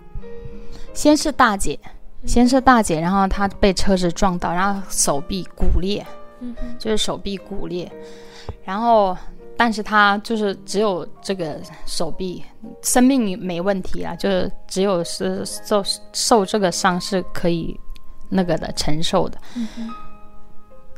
[0.94, 1.78] 先是大姐。
[2.24, 6.06] 先是大姐，然后她被车子撞到，然后手臂骨裂，
[6.38, 7.90] 嗯，就是手臂骨裂，
[8.62, 9.18] 然后
[9.64, 12.42] 但是他就是只有这个手臂，
[12.82, 15.80] 生命没问题啊，就是只有是受
[16.12, 17.78] 受这个伤是可以
[18.28, 19.38] 那个的承受的。
[19.54, 19.88] 嗯，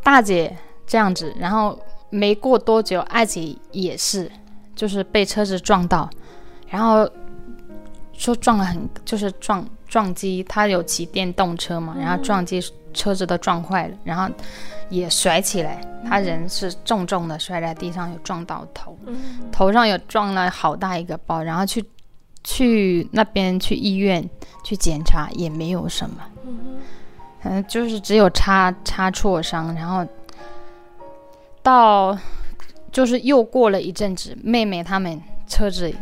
[0.03, 4.33] 大姐这样子，然后没过多久，二姐也是，
[4.74, 6.09] 就是被车子撞到，
[6.70, 7.07] 然后
[8.16, 9.64] 说撞了很，就是撞。
[9.87, 12.61] 撞击，他有骑电动车嘛，然后撞击
[12.92, 14.29] 车子都撞坏了，然后
[14.88, 18.98] 也甩起来，他人是重重的摔在地上，有撞到头，
[19.53, 21.85] 头上有撞了好大一个包，然后去
[22.42, 24.29] 去那边去医院
[24.64, 26.16] 去检查也没有什么，
[27.44, 30.05] 嗯，就是只有擦擦挫伤，然后
[31.62, 32.18] 到
[32.90, 35.94] 就是又过了一阵子，妹妹他们车子。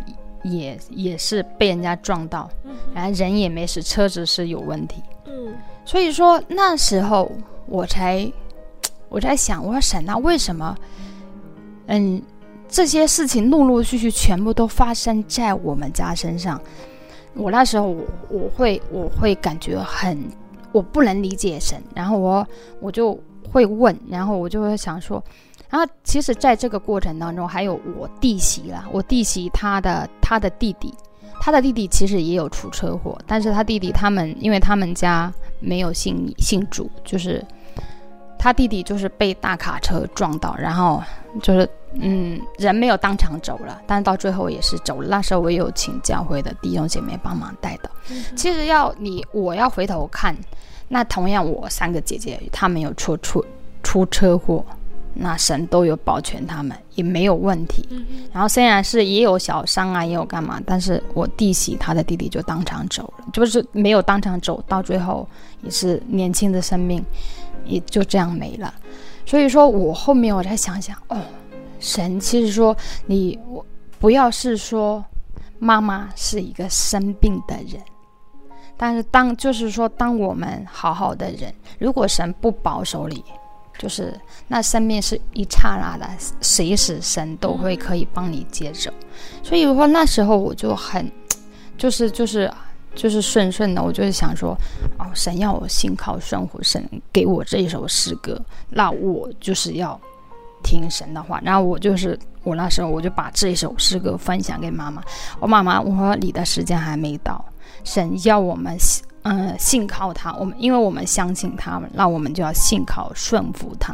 [0.42, 2.50] 也也是被人家撞到，
[2.94, 5.02] 然后人也没事，车子是有问题。
[5.26, 7.30] 嗯，所以说那时候
[7.66, 8.30] 我才
[9.08, 10.76] 我在想，我说神啊，为什么？
[11.86, 12.20] 嗯，
[12.68, 16.60] 这些事情陆陆续续全部都发生在我们家身上。
[17.34, 20.18] 我那时候我我会我会感觉很
[20.72, 22.46] 我不能理解神，然后我
[22.80, 23.18] 我就
[23.50, 25.22] 会问，然后我就会想说。
[25.72, 30.92] 然后，其实，在这个过程当中，还有我弟媳啦，我弟媳她的她的弟弟，
[31.40, 37.42] 她的弟弟其实也有出车祸，但是他弟弟他们，因为他们家没有信信主，就是
[38.38, 41.02] 他弟弟就是被大卡车撞到，然后
[41.40, 45.08] 就是嗯，人没有当场走了，但是到最后也是走了。
[45.08, 47.90] 那时候我也有请教会的弟兄姐妹帮忙带的。
[48.10, 50.36] 嗯、其实要你我要回头看，
[50.86, 53.42] 那同样我三个姐姐她们有出出
[53.82, 54.62] 出车祸。
[55.14, 57.86] 那神都有保全他们，也没有问题。
[58.32, 65.28] 然后虽然是也有小伤啊，也有干嘛，但是我弟媳他的弟弟就当场走了，就是没有当场走到最后，
[65.62, 67.04] 也是年轻的生命
[67.64, 68.72] 也就这样没了。
[69.26, 71.20] 所以说我后面我再想想，哦，
[71.78, 73.64] 神其实说你我
[74.00, 75.04] 不要是说
[75.58, 77.80] 妈妈是一个生病的人，
[78.76, 83.22] 但是当就是说当我们好好的人，如果神不保守你。
[83.82, 84.14] 就是
[84.46, 86.08] 那生命是一刹那的，
[86.40, 88.92] 随时神都会可以帮你接走。
[89.42, 91.10] 所以说那时候我就很，
[91.76, 92.48] 就是就是
[92.94, 94.56] 就是顺顺的，我就是想说，
[95.00, 98.40] 哦，神要我信靠顺服，神给我这一首诗歌，
[98.70, 100.00] 那我就是要
[100.62, 101.40] 听神的话。
[101.44, 105.02] 然后我就是我那时候我就把这一首诗歌分享给妈妈，
[105.40, 107.44] 我妈妈我说你的时间还没到，
[107.82, 108.78] 神要我们。
[109.24, 113.92] 嗯，信靠他，我们因为我们相信他，那我们就要信靠顺服他。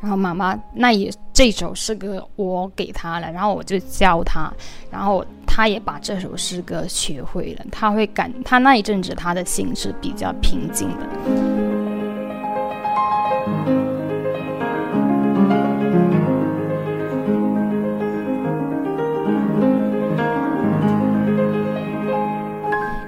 [0.00, 4.52] 然后妈妈，那也这首诗歌我给他了，然后我就教他，
[4.88, 7.64] 然后他也把这首诗歌学会了。
[7.72, 11.06] 他会感，他那一阵子他的心是比较平静的。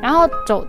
[0.03, 0.67] 然后走。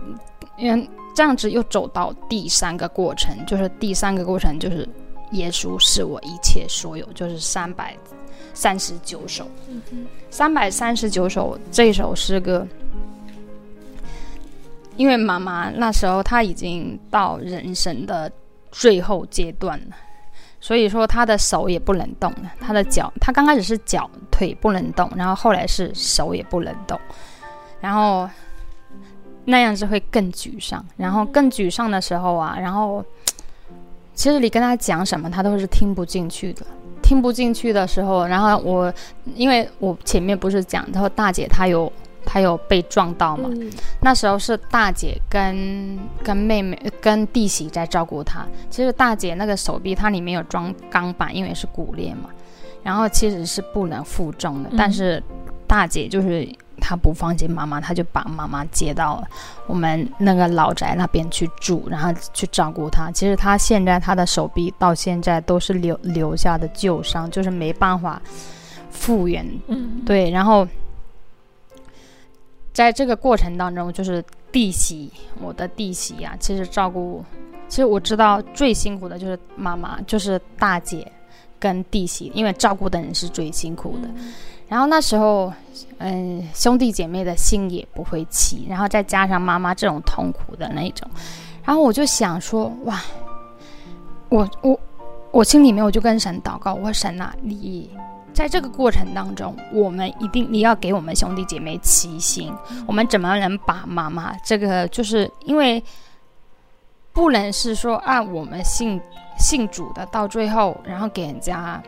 [0.64, 4.88] 嗯，这样子又走到第三个过程，就是第三个过程就是
[5.32, 7.96] 耶稣是我一切所有，就是三百
[8.54, 9.44] 三十九首，
[10.30, 12.64] 三百三十九首这首诗歌，
[14.96, 18.30] 因为妈妈那时候她已经到人生的
[18.70, 19.96] 最后阶段了，
[20.60, 26.96] 所以说她的手也不能动了，她的脚，她刚开始是脚腿不能动，然后后来是手也不能动，
[27.80, 28.30] 然后。
[29.44, 33.04] 那样子会更沮丧，然后更沮丧的时候啊，然后
[34.14, 36.64] 其实你跟他讲什么，他都是听不进去的。
[37.02, 38.92] 听不进去的时候，然后我
[39.34, 41.92] 因为我前面不是讲，然后大姐她有
[42.24, 43.70] 她有被撞到嘛，嗯、
[44.00, 48.46] 那时候是大姐跟跟妹妹跟弟媳在照顾她。
[48.70, 52.30] 其实大姐那个手臂它里面有装钢板，因为是骨裂嘛，
[52.82, 55.22] 然后其实是不能负重的，嗯、但是
[55.66, 56.48] 大姐就是。
[56.82, 59.22] 他不放心妈妈，他就把妈妈接到
[59.66, 63.10] 我们那个老宅那边去住，然后去照顾她。
[63.12, 68.20] 其实他现在他的手臂到现在都是留留下的旧伤，就是没办法
[68.90, 69.46] 复原。
[69.68, 70.28] 嗯，对。
[70.30, 70.66] 然后
[72.72, 75.10] 在这个过程当中，就是弟媳，
[75.40, 77.24] 我的弟媳啊，其实照顾，
[77.68, 81.10] 其实我知道最辛苦的就是妈妈，就是大姐
[81.58, 84.08] 跟弟媳，因为照顾的人是最辛苦的。
[84.16, 84.32] 嗯、
[84.72, 85.52] 然后那时候，
[85.98, 91.06] 嗯，兄弟姐妹的心也不会齐，然后再加上妈妈这种痛苦的那种，
[91.62, 92.98] 然后我就想说，哇，
[94.30, 94.80] 我我
[95.30, 97.90] 我心里面我就跟神祷告，我说神啊，你。
[98.32, 102.50] 在这个过程当中，我们一定你要给我们兄弟姐妹齐心。
[102.86, 105.84] 我们怎么能把妈妈这个，就是因为
[107.12, 108.98] 不能是说按我们信
[109.38, 111.82] 信主的，到最后然后给人家。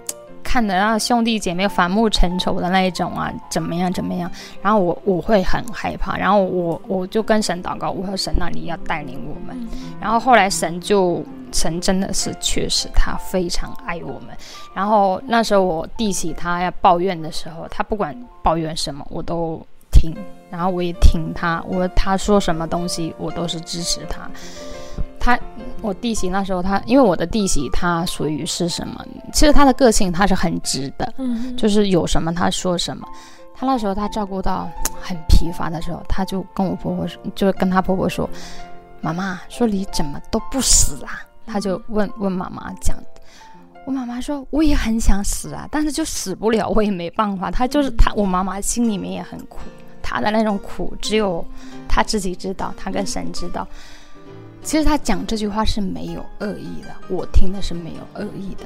[0.45, 4.31] 看的让兄弟姐妹反目成仇的那一种啊，怎么样怎么样？
[4.63, 9.69] 然后我我会很害怕，然后我我就跟神祷告，我说神啊，你要带领我们。
[10.01, 14.29] 然后后来神就神真的是确实他非常爱我们。
[14.75, 20.15] 然后那时候我弟媳他要抱怨的时候，他不管抱怨什么我都听，
[20.51, 24.29] 然后我也听他，我他说什么东西我都是支持他。
[25.25, 25.39] 他，
[25.81, 29.03] 我弟媳那时候他，他因为我的弟媳，她属于是什么？
[29.33, 33.09] 其实她的个性，她是很直的，嗯，就是有什么她说什么。
[33.55, 34.71] 她那时候她照顾到
[35.01, 38.29] 很疲乏的时候，她就跟我婆婆说，就跟她婆婆说
[39.01, 42.95] ：“妈妈，说你怎么都不死啊？”她就问问妈妈讲，
[43.87, 49.61] 我妈妈说：“我也很想死啊，但是就死不了，我也没办法。”她就是她，我妈妈心里面也很苦，
[50.03, 51.43] 她的那种苦只有
[51.89, 53.67] 她自己知道，她跟神知道。
[54.65, 58.65] 其实他讲这句话是没有恶意的，我听的是没有恶意的。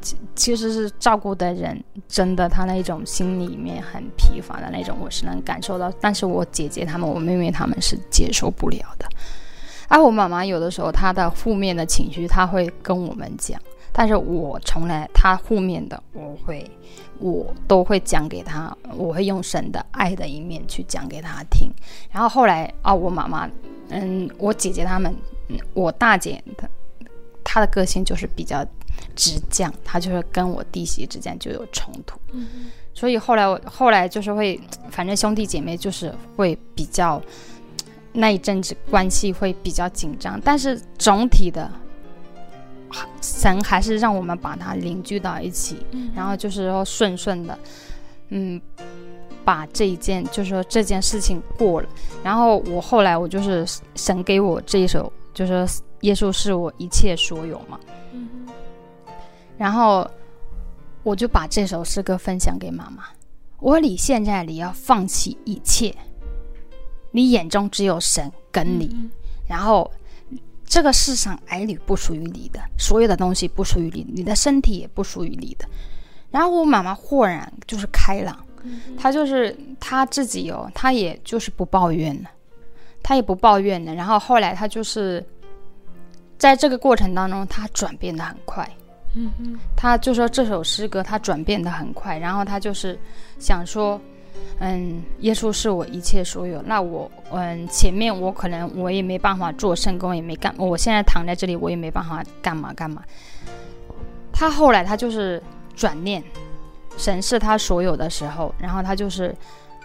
[0.00, 5.92] 其其实是照顾的人真的，他那种心里面很疲乏的那种，我是能感受到。
[6.00, 9.06] 但是我姐姐他们，我妹妹他们是接受不了的。
[9.88, 13.60] 而我妈妈有的时候她的负面的情绪，她会跟我们讲，
[13.92, 16.70] 但是我从来她负面的，我会
[17.18, 21.70] 我都会讲给她，我会用神的爱的一面去讲给她听。
[22.10, 23.48] 然后后来啊，我妈妈，
[23.90, 25.14] 嗯，我姐姐他们。
[25.72, 26.68] 我大姐她
[27.42, 28.64] 她的个性就是比较
[29.14, 34.58] 直犟，她就是跟我弟媳之间就有冲突，嗯、所以后来我后来就是会，
[34.90, 37.20] 反正兄弟姐妹就是会比较
[38.12, 41.70] 那一阵子关系会比较紧张，但是总体的
[43.20, 47.58] 神还是让我们把它凝聚到一起，嗯、然后就是说顺顺的，
[48.30, 48.60] 嗯，
[49.44, 51.88] 把这一件就是说这件事情过了，
[52.22, 55.12] 然后我后来我就是神给我这一首。
[55.34, 55.66] 就说
[56.00, 57.78] 耶稣是我一切所有嘛，
[58.12, 58.46] 嗯、
[59.58, 60.08] 然后
[61.02, 63.04] 我就把这首诗歌分享给妈妈。
[63.58, 65.94] 我说你现在你要放弃一切，
[67.10, 69.10] 你眼中只有神跟你，嗯、
[69.48, 69.90] 然后
[70.64, 75.66] 这个世上儿女不属于你的，所有的东西不属于你，你的身体也不属于你的。
[76.30, 82.30] 然后我妈妈豁然就是开朗，嗯、她就是她自己哦，她也就是不抱怨了。
[83.04, 85.22] 他也不抱怨的，然后后来他就是，
[86.38, 88.66] 在这个过程当中，他转变的很快。
[89.14, 92.98] 嗯嗯，他就说这首诗歌他转变的很快，然后他就是
[93.38, 94.00] 想说，
[94.58, 96.62] 嗯，耶稣是我一切所有。
[96.62, 103.04] 那我，嗯，前面我可能我也没办法做圣工，也没干，我现在躺在这里，我也没办法干嘛干嘛。
[104.32, 105.40] 他后来他就是
[105.76, 106.24] 转念，
[106.96, 109.28] 神是他所有的时候，然后他就是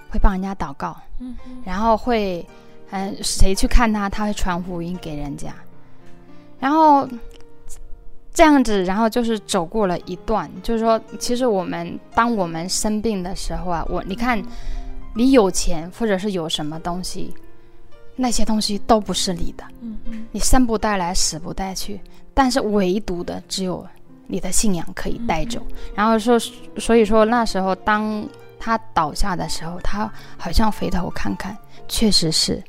[0.09, 2.47] 会帮人家祷告，嗯，然后会。
[2.91, 5.53] 嗯，谁去看他，他会传福音给人家，
[6.59, 7.07] 然后
[8.33, 14.41] 这样子，然后就是走过了一段，就是说，其实我们当我们生病的时候啊，我你看，
[15.13, 17.33] 你有钱或者是有什么东西，
[18.15, 21.99] 那些东西都不是你的，嗯嗯，你生不带来，死不带去，
[22.33, 23.85] 但是唯独的只有
[24.25, 25.61] 你的信仰可以带走。
[25.93, 26.39] 然后说，
[26.77, 28.27] 所以说那时候当
[28.59, 31.55] 他倒下的时候，他好像回头看看，
[31.87, 32.63] 确实是。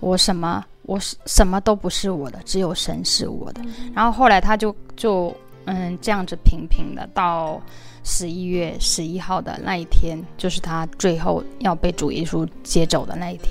[0.00, 3.62] 我什么，我什什么都不是我的，只有神是我的。
[3.64, 5.34] 嗯、然后后来他就就
[5.64, 7.60] 嗯这样子平平的到
[8.04, 13.50] 十一月十一号的那一天，就是他最后要被主耶稣接走的那一天。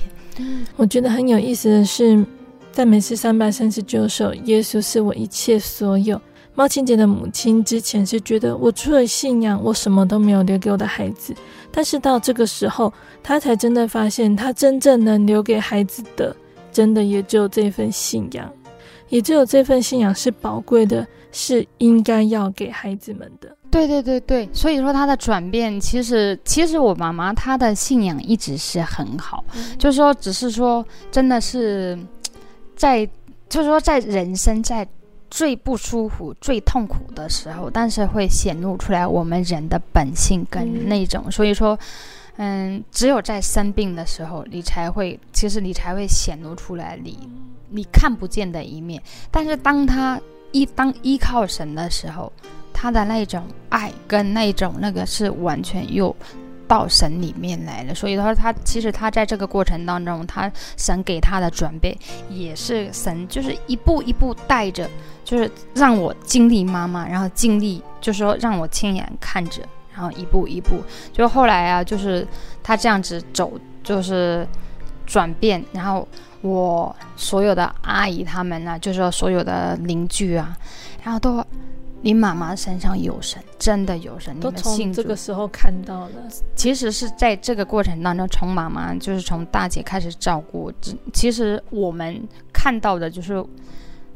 [0.76, 2.30] 我觉得很有意思的是，在
[2.72, 6.20] 赞美诗三百三十九首，耶稣是我一切所有。
[6.58, 11.36] 猫青姐的母亲之前是觉得我除了信仰，我什么都没有留给我的孩子。
[11.70, 12.92] 但是到这个时候，
[13.22, 16.34] 她才真的发现，她真正能留给孩子的，
[16.72, 18.50] 真的也只有这份信仰，
[19.10, 23.54] 也只有这份信仰是宝贵的，是应该要给孩子们的。
[23.70, 32.00] 对对对对，所以说她的转变，其实其实我妈妈她的信仰一直是很好，嗯、就是说，只是说真的是
[32.78, 33.06] 在，
[33.50, 34.88] 就是说在人生在。
[35.30, 41.78] 最不舒服、最痛苦的时候，但是会显露出来我们人的本性跟那种，嗯、所以说，
[42.38, 47.18] 嗯，只有在生病的时候，你才会，其实你才会显露出来你
[47.70, 49.02] 你看不见的一面。
[49.32, 50.20] 但是当他
[50.52, 52.32] 一当依靠神的时候，
[52.72, 56.16] 他的那种爱跟那种那个是完全又
[56.68, 57.96] 到神里面来了。
[57.96, 61.98] 所以说他其实他在这个过程当中，他神给他的准备
[62.30, 64.90] 也是神就是一步一步带着，
[65.24, 69.62] 就是让我经历妈妈，然后经历就是说让我亲眼看着。
[69.98, 72.28] 然后一步一步，就后来啊，就是
[72.62, 74.46] 他这样子走，就是
[75.06, 75.64] 转变。
[75.72, 76.06] 然后
[76.42, 80.54] 我所有的阿姨他们呢、就是说所有的邻居啊，
[81.02, 81.42] 然后都
[82.06, 86.12] 你妈妈身上有神，真的有神，都你们信从这个时候看到了。
[86.56, 90.72] 其实是在这个过程当中，从妈妈就是从大姐开始照顾，
[91.12, 92.22] 其实我们
[92.54, 93.44] 看到的就是。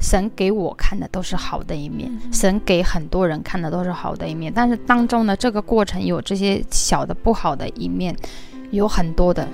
[0.02, 8.16] 神给我看的都是好的一面，神给很多人看的都是好的一面，但是当中呢，这个过程有这些小的不好的一面，
[8.70, 9.46] 有很多的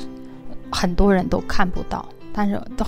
[0.71, 2.85] 很多人都看不到，但是都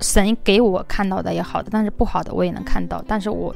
[0.00, 3.54] 神给我看到的也好的，但是不好的我也能看到，但是我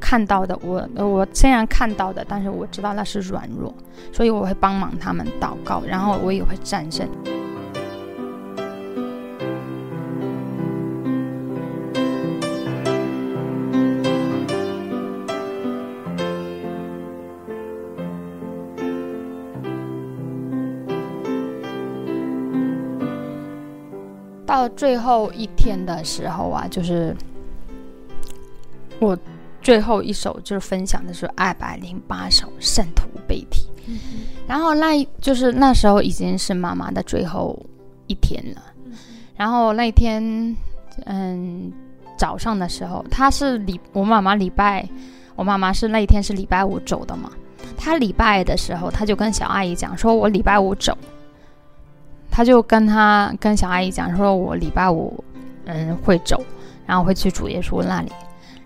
[0.00, 3.72] 看到的，我我虽然看到的，但是我知道那是软弱，
[4.12, 7.08] 所以我会帮忙他们祷告，然后我也会战胜。
[24.50, 27.16] 到最后一天的时候啊，就是
[28.98, 29.16] 我
[29.62, 33.96] 最后一首就是分享的是二百零八首圣徒悲啼，嗯、
[34.48, 37.56] 然后那就是那时候已经是妈妈的最后
[38.08, 38.62] 一天了。
[38.86, 38.92] 嗯、
[39.36, 40.56] 然后那天，
[41.06, 41.72] 嗯，
[42.18, 44.84] 早上的时候，她是礼我妈妈礼拜，
[45.36, 47.30] 我妈妈是那一天是礼拜五走的嘛。
[47.76, 50.98] 她礼拜的时候，她就跟小阿姨讲说：“我礼拜五走。”
[52.40, 55.22] 他就跟他跟小阿姨讲说，我礼拜五
[55.66, 56.42] 嗯会走，
[56.86, 58.10] 然后会去主耶稣那里，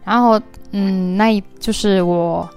[0.04, 2.48] 然后嗯那一就是我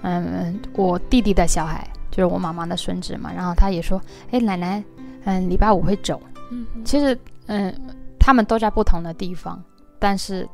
[0.00, 4.00] 嗯我弟弟的小孩，就是我妈妈的孙子嘛，然后他也说，
[4.30, 4.82] 哎奶奶
[5.24, 6.18] 嗯礼拜五会走，
[6.50, 7.18] 嗯其实
[7.48, 7.70] 嗯
[8.18, 9.62] 他们都在不同的地方，
[9.98, 10.48] 但是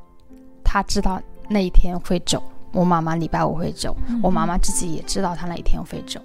[0.64, 2.42] 他知道那一天会走，
[2.72, 6.20] 我妈妈礼拜五会走，嗯、我妈妈自己也知道她那一天会走，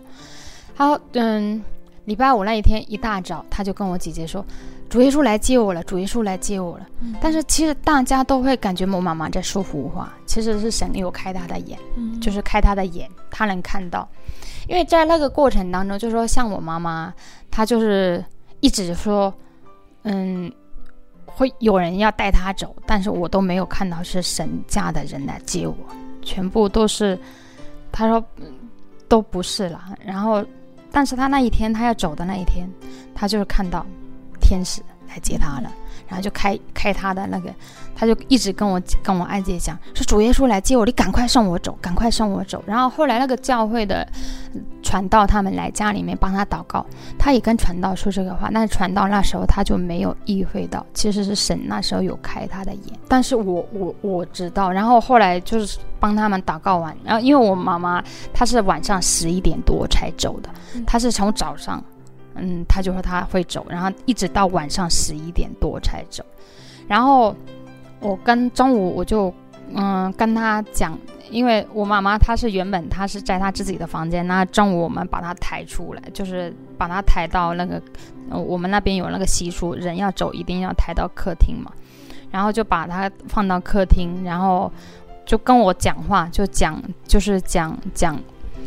[0.73, 1.61] 好嗯。
[2.05, 4.45] 礼拜五那一天一大早，他就跟我姐姐说
[4.89, 6.85] ：“主耶稣来接我了，主耶稣来接我了。
[6.99, 14.05] 嗯”但是其实大家都会感觉我妈妈在说胡话，其实是神有开他的眼，嗯、就是开他的眼，他能看到。
[14.67, 17.13] 因为在那个过程当中，就是说像我妈妈，
[17.49, 18.23] 她就是
[18.59, 19.33] 一直说
[20.03, 20.51] ：“嗯，
[21.25, 25.75] 会有人要带她走，但是我都没有看到是神家的人来接我，
[26.21, 27.17] 全部都是。”
[27.93, 28.21] 她说
[29.07, 30.43] ：“都不是了。”然后。
[30.95, 32.69] 但是他那一天，他要走的那一天，
[33.15, 33.83] 他就是看到
[34.39, 34.79] 天使
[35.09, 35.71] 来接他了，
[36.07, 37.51] 然后就开开他的那个，
[37.95, 42.63] 他就一直跟我跟我二姐讲，说主耶稣来接我，你赶快送我走，赶快送我走。
[42.65, 44.07] 然后后来那个教会的
[44.81, 46.85] 传道他们来家里面帮他祷告，
[47.17, 52.99] 他也跟传道说这个话，但是传道那时候他就没有意会到，其实是神那时候有开他的眼。
[53.07, 55.79] 但是我我我知道，然后后来就是。
[56.03, 60.49] 帮他们祷告完，然后因为我妈妈她是晚上十一点多才走的，
[60.85, 61.81] 她是从早上，
[62.35, 66.21] 嗯，她就说她会走，然后一直到晚上十一点多才走。
[66.89, 67.33] 然后
[68.03, 69.33] 我跟中午我就
[69.73, 70.95] 嗯跟他讲，
[71.31, 77.81] 因为我妈妈她是原本她是在她自己的房间，那中午我们把她抬出来，就是把她抬到那个
[78.29, 81.71] 我们那边有那个习俗，人要走一定要抬到客厅嘛，
[82.29, 84.71] 然后就把她放到客厅，然后。
[85.25, 86.77] 就跟我讲话，就讲，
[87.07, 88.19] 就是讲讲。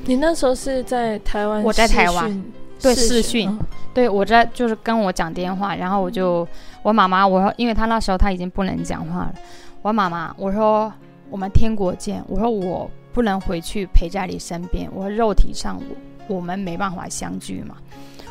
[0.07, 1.63] 你那时候是在台湾？
[1.63, 2.45] 我在台湾，
[2.81, 3.59] 对视讯，哦、
[3.93, 6.49] 对我在就是跟我讲电话，然后我就
[6.87, 9.35] 我妈妈，我说，因为她那时候她已经不能讲话了，
[9.83, 10.93] 我妈妈，我说
[11.29, 15.83] 我们天国见，我说我不能回去陪在你身边，我说肉体上
[16.29, 17.75] 我我们没办法相聚嘛。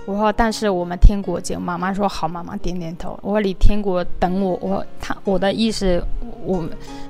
[0.05, 1.59] 我说，但是我们天国见。
[1.59, 3.19] 妈妈说好，妈妈点点头。
[3.23, 4.57] 我说你天国等我。
[4.61, 5.99] 我他我的意思，
[6.43, 6.63] 我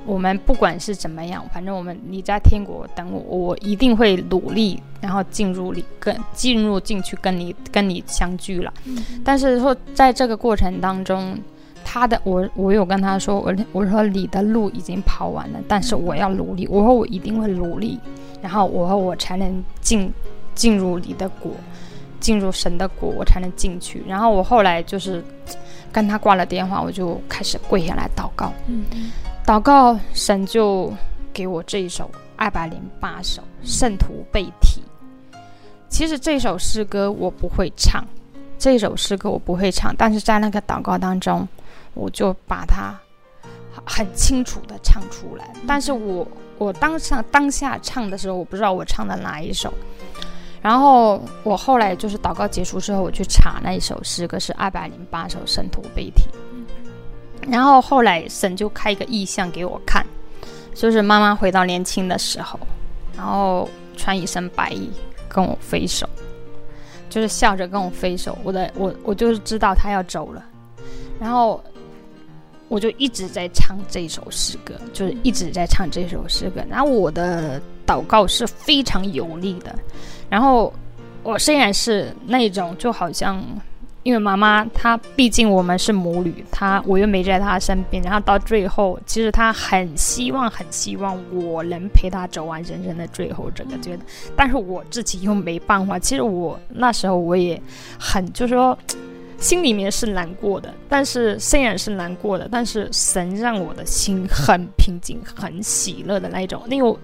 [0.06, 8.72] 我们不管是怎么样，反正我们你在天国等我，我一定会努力，然后进入你跟进入进去跟你跟你相聚了。
[9.22, 11.38] 但是说在这个过程当中，
[11.84, 16.66] 他的我我有跟他说，我我说你的路已经跑完了，但是我要努力。
[16.70, 18.00] 我说我一定会努力，
[18.40, 20.10] 然后我说我才能进
[20.54, 21.52] 进入你的国。
[22.26, 24.02] 进入神的国，我才能进去。
[24.04, 25.22] 然后我后来就是
[25.92, 28.52] 跟他挂了电话，我就开始跪下来祷告。
[28.66, 28.84] 嗯，
[29.46, 30.92] 祷告，神就
[31.32, 34.82] 给我这一首二百零八首圣徒被提。
[35.88, 38.04] 其实这首诗歌我不会唱，
[38.58, 41.46] 这首诗歌我不会唱，但是在那个祷告当中，
[41.94, 42.92] 我就把它
[43.84, 45.48] 很清楚的唱出来。
[45.64, 46.26] 但是我
[46.58, 49.72] 我当上当下唱的时候，我不知道我唱的哪一首。
[50.66, 56.24] 然后我后来就是祷告结束之后，我去查那一首诗歌是二百零八首圣徒悲题。
[57.48, 60.04] 然后后来神就开一个意象给我看，
[60.74, 62.58] 就是妈妈回到年轻的时候，
[63.16, 64.90] 然后穿一身白衣
[65.28, 66.04] 跟我挥手，
[67.08, 68.36] 就是笑着跟我挥手。
[68.42, 70.44] 我的我我就是知道他要走了，
[71.20, 71.62] 然后
[72.66, 76.60] 我就一直在唱这首诗歌，就是一直在唱这首诗歌。
[76.68, 79.72] 然后我的祷告是非常有力的。
[80.28, 80.72] 然后
[81.22, 83.42] 我虽然是那种就好像。
[84.02, 94.06] 因为妈妈她毕竟我们是母女，她我又没在她身边，然后到最后，其实她很希望很希望我能陪她走完人生的最后这个阶段，
[94.36, 95.98] 但是我自己又没办法。
[95.98, 97.60] 其实我那时候我也
[97.98, 98.78] 很就是说，
[99.38, 106.96] 心里面是难过的，但是虽然是难过的，但是神让我的心很平静、很喜乐的那一种，因为。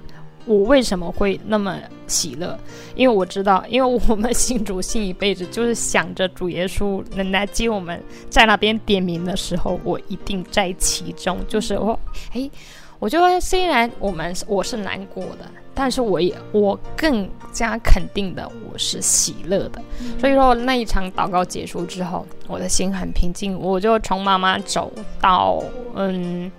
[0.45, 2.59] 我为什么会那么喜乐？
[2.95, 11.39] 因为我知道，因为我们信主信一辈子，就是想着主耶稣能来接我们，在那边点名的时候，我一定在其中。
[11.47, 11.99] 就是我，
[12.33, 12.51] 哎，
[12.99, 19.81] 我觉得虽然我们我是难过的，但是我也我更加肯定的我是喜乐的。
[20.01, 20.19] 嗯。
[20.19, 25.63] 所以说那一场祷告结束之后，我的心很平静，我就从妈妈走到
[25.95, 26.51] 嗯，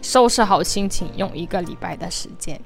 [0.00, 2.60] 收拾好心情，用一个礼拜的时间。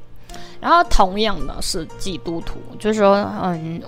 [0.61, 3.80] 然后同样的是基督徒，就是说，嗯，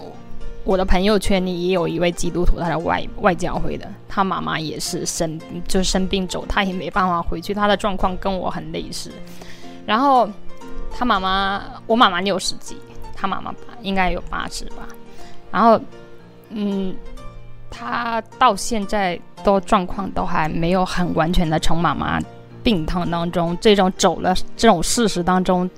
[0.65, 9.11] 我的朋友圈里也有一位基督徒，他是外外教会的，他妈妈也是生，就生病走，他也没办法回去，他的状况跟我很类似。
[9.85, 10.27] 然后
[10.91, 12.79] 他妈妈，我妈妈六十几，
[13.15, 14.89] 他妈妈应该有八十吧。
[15.51, 15.79] 然后，
[16.49, 16.97] 嗯，
[17.71, 22.19] 他到现在都状况都还没有很完全的从妈妈
[22.63, 25.69] 病痛当中这种走了这种事实当中。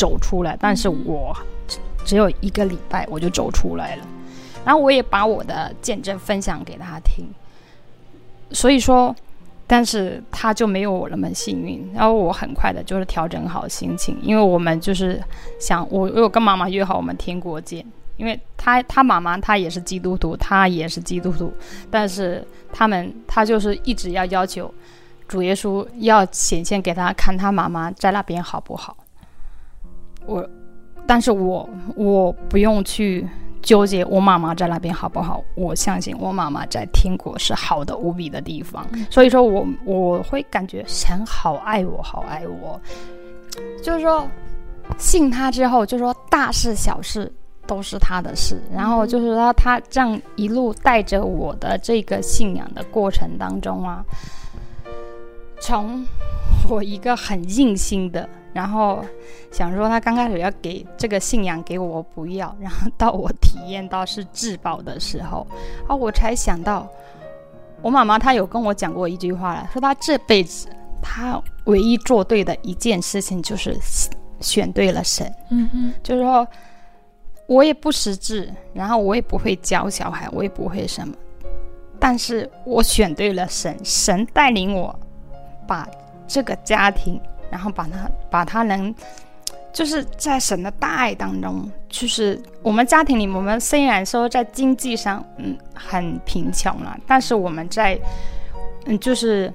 [0.00, 1.36] 走出来，但是我
[2.06, 4.06] 只有一个礼拜我就走出来了，
[4.64, 7.26] 然后我也把我的见证分享给他听，
[8.50, 9.14] 所以说，
[9.66, 15.22] 但是他就没有我那么幸运，然后我很快的就是调整好心情，因为我们就是
[15.58, 17.84] 想，我我有跟妈妈约好我们天国见，
[18.16, 21.52] 因为他他妈妈他也是基督徒，他也是基督徒，
[21.90, 22.42] 但是
[22.72, 24.72] 他们他就是一直要要求
[25.28, 28.96] 主耶稣要显现给他看他妈妈在那边好不好。
[30.30, 30.48] 我，
[31.06, 33.26] 但是我我不用去
[33.60, 35.42] 纠结我妈妈在那边好不好。
[35.56, 38.86] 我相信我妈妈在天国是好的无比的地方。
[39.10, 42.80] 所以说我我会感觉神好爱我，好爱我。
[43.82, 44.24] 就是说
[44.98, 47.30] 信他之后，就是说大事小事
[47.66, 48.62] 都是他的事。
[48.72, 54.04] 然后就是说他这样一路带着我的这个信仰的过程当中啊，
[55.60, 56.06] 从
[56.68, 58.28] 我一个很硬心的。
[58.52, 59.04] 然后
[59.52, 62.54] 想说，他刚开始要给这个信仰给我，我不要。
[62.60, 65.46] 然后到我体验到是至宝的时候，
[65.86, 66.88] 啊，我才想到，
[67.80, 70.68] 我妈妈她有跟我讲过一句话了，说她这辈子
[71.00, 73.78] 她唯一做对的一件事情就是
[74.40, 75.32] 选对了神。
[75.50, 76.46] 嗯嗯，就是说
[77.46, 81.14] 我也不识字，然后我也不会教小孩，我也不会什么，
[82.00, 84.98] 但是我选对了神，神带领我
[85.68, 85.88] 把
[86.26, 87.20] 这个家庭。
[87.50, 88.94] 然后把他把他能，
[89.72, 97.98] 就是在神的大爱当中，就是我们家庭里，我们虽然说在经济上嗯很贫穷了，但是我们在
[98.86, 99.52] 嗯就是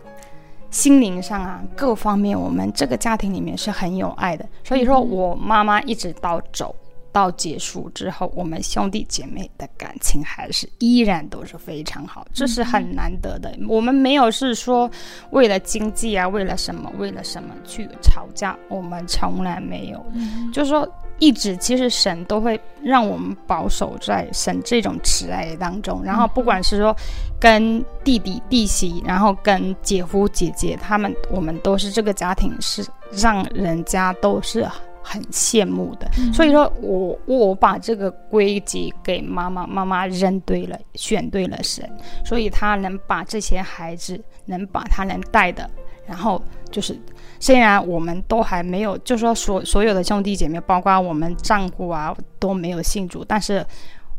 [0.70, 4.46] 心灵上啊各方面，我们这个家庭里面是很有爱的。
[4.64, 6.76] 所以说我妈妈一直到走。
[7.16, 13.58] 到结束之后，我们兄弟姐妹的感情还是依然都是非常好，这是很难得的。
[13.70, 14.92] 我们没有是说
[15.30, 20.06] 为了经济啊，为了什么，为了什么去吵架，我们从来没有。
[20.52, 20.86] 就是说，
[21.18, 26.04] 一直其实神都会让我们保守在神这种慈爱当中。
[26.04, 26.94] 然后，不管是说
[27.40, 34.68] 跟弟弟弟媳，然后跟姐夫姐姐他们，我们都是这个家庭，是让人家都是。
[35.08, 41.88] 很羡慕的，所以说我我把这个归结给妈妈，妈妈认对了，选对了神，
[42.26, 45.70] 所以他能把这些孩子，能把他能带的，
[46.08, 47.00] 然后就是
[47.40, 53.64] 虽然我们都还没有，就是说所所有的兄弟姐妹，包括我们丈夫啊都没有信主，但是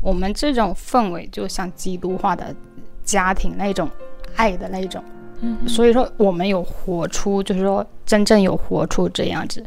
[0.00, 2.54] 我们这种氛围就像基督化的
[3.02, 3.90] 家庭那种
[4.36, 5.02] 爱的那种，
[5.40, 9.66] 嗯，所以说我们有活出，就是说真正有活出这样子。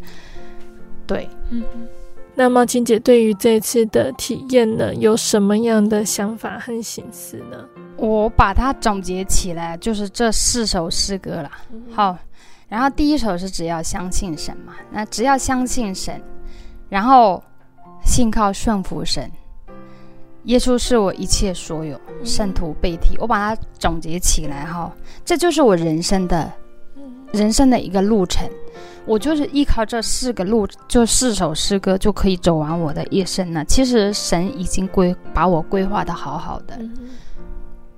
[1.10, 1.64] 对，嗯，
[2.36, 7.66] 那么青姐对于这次的体验呢，有什么样的想法和心思呢？
[7.97, 11.49] 我把它总结起来，就是这四首诗歌了。
[11.72, 12.16] 嗯、好，
[12.68, 16.22] 然后第一首是只要相信神嘛，那只要相信神，
[16.89, 17.43] 然后
[18.05, 19.32] 信靠顺服神，
[20.43, 23.18] 耶稣是我一切所有，圣徒被提。
[23.18, 24.93] 我把它总结起来哈，
[25.26, 26.53] 这就是我人生的，
[27.34, 28.47] 人生的一个路程。
[29.10, 33.66] 我就是依靠这四个路，就四首诗歌就可以走完我的一生了。
[33.66, 36.80] 其实神已经规把我规划的好好的，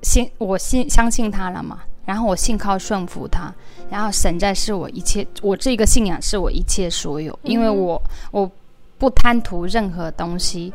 [0.03, 3.53] 信我信相信他了嘛，然后我信靠顺服他，
[3.89, 8.01] 然后神在是我一切，我这个信仰是我一切所有，因为我
[8.31, 8.49] 我
[8.97, 10.71] 不贪图任何东西，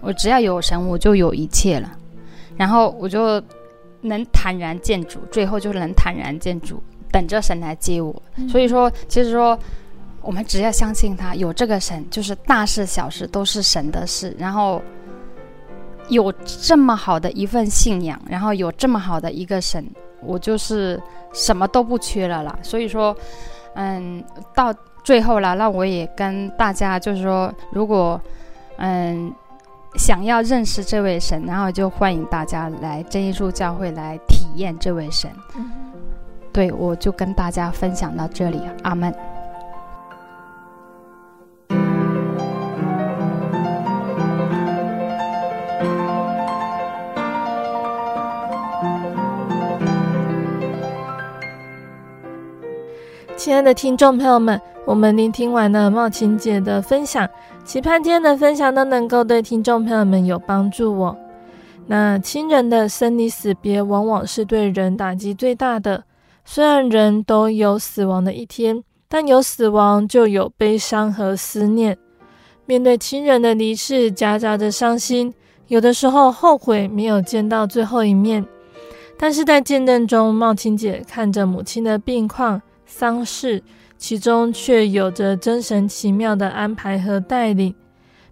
[0.00, 1.90] 我只要有神，我就有一切了，
[2.56, 3.42] 然后我就
[4.02, 6.80] 能坦然见主，最后就能坦然见主，
[7.12, 8.14] 等着神来接我。
[8.48, 9.58] 所以说，其实说。
[10.22, 14.36] 我们只要相信他，有这个神，就是大事小事都是神的事。
[14.38, 14.82] 然后
[16.10, 19.82] 有这么好的一份信仰，然后有这么好的一个神，
[20.20, 21.00] 我就是
[21.32, 22.54] 什么都不缺了啦。
[22.62, 23.16] 所以说，
[23.76, 24.22] 嗯，
[24.54, 24.70] 到
[25.02, 28.20] 最后了，那我也跟大家就是说，如果
[28.76, 29.32] 嗯
[29.94, 35.30] 想要认识这位神，然后就欢迎大家来真耶稣教会来体验这位神。
[36.52, 39.14] 对，我就跟大家分享到这里，阿门。
[53.36, 57.26] 亲爱的听众朋友们，我们聆听完了茂琴姐的分享，
[57.64, 61.16] 期盼今天的分享都能够对听众朋友们有帮助哦。
[61.86, 66.04] 那亲人的生离死别，往往是对人打击最大的。
[66.52, 71.96] 虽然人都有死亡的一天，但有死亡就有悲伤和思念。
[72.66, 75.32] 面对亲人的离世，夹杂着伤心，
[75.68, 78.44] 有的时候后悔没有见到最后一面。
[79.16, 82.60] 但是在见证中，茂青姐看着母亲的病况。
[82.84, 83.62] 丧事，
[83.96, 87.72] 其中却有着真神奇妙的安排和带领。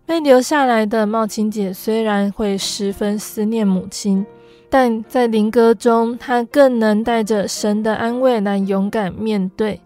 [0.04, 4.26] 被留下来的茂青姐虽然会十分思念母亲，
[4.70, 9.80] 但在灵歌中，他更能带着神的安慰来勇敢面对。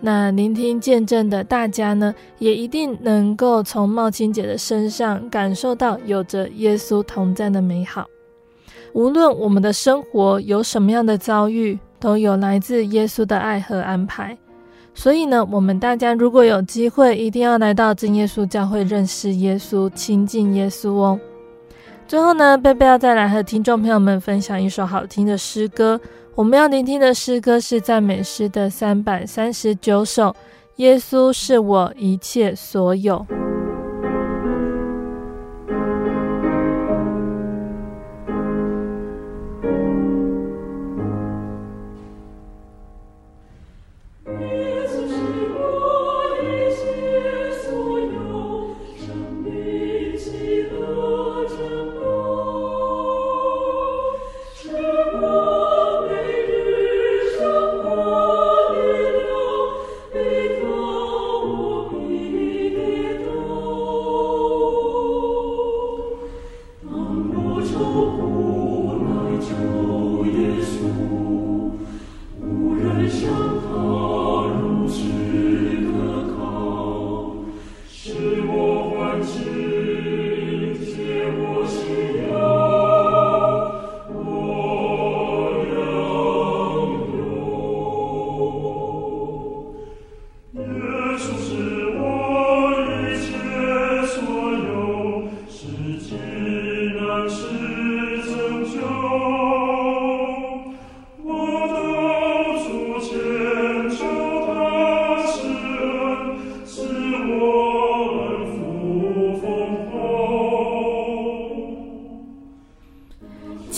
[0.00, 8.06] 那聆听见证的大家呢，也一定能够从茂青姐的身上感受到有着耶稣同在的美好。
[8.92, 14.36] 无论我们的生活有什么样的遭遇，都有来自耶稣的爱和安排，
[14.94, 21.20] 所以呢，我们大家如果有机会，一定要来到真耶稣教会认识耶稣、亲近耶稣哦。
[22.10, 26.00] 最后呢，贝贝要再来和听众朋友们分享一首好听的诗歌。
[26.34, 30.30] 我们要聆听的诗歌是赞美诗的三百三十九首，
[30.74, 33.24] 《耶稣是我一切所有》。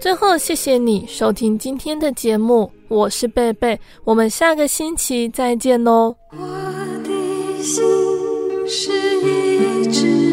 [0.00, 6.16] 最后，谢谢你收听今天的节目，我是贝贝，我们下个星期再见喽。
[6.32, 6.38] 我
[7.04, 7.84] 的心
[8.66, 8.90] 是
[9.20, 10.29] 一只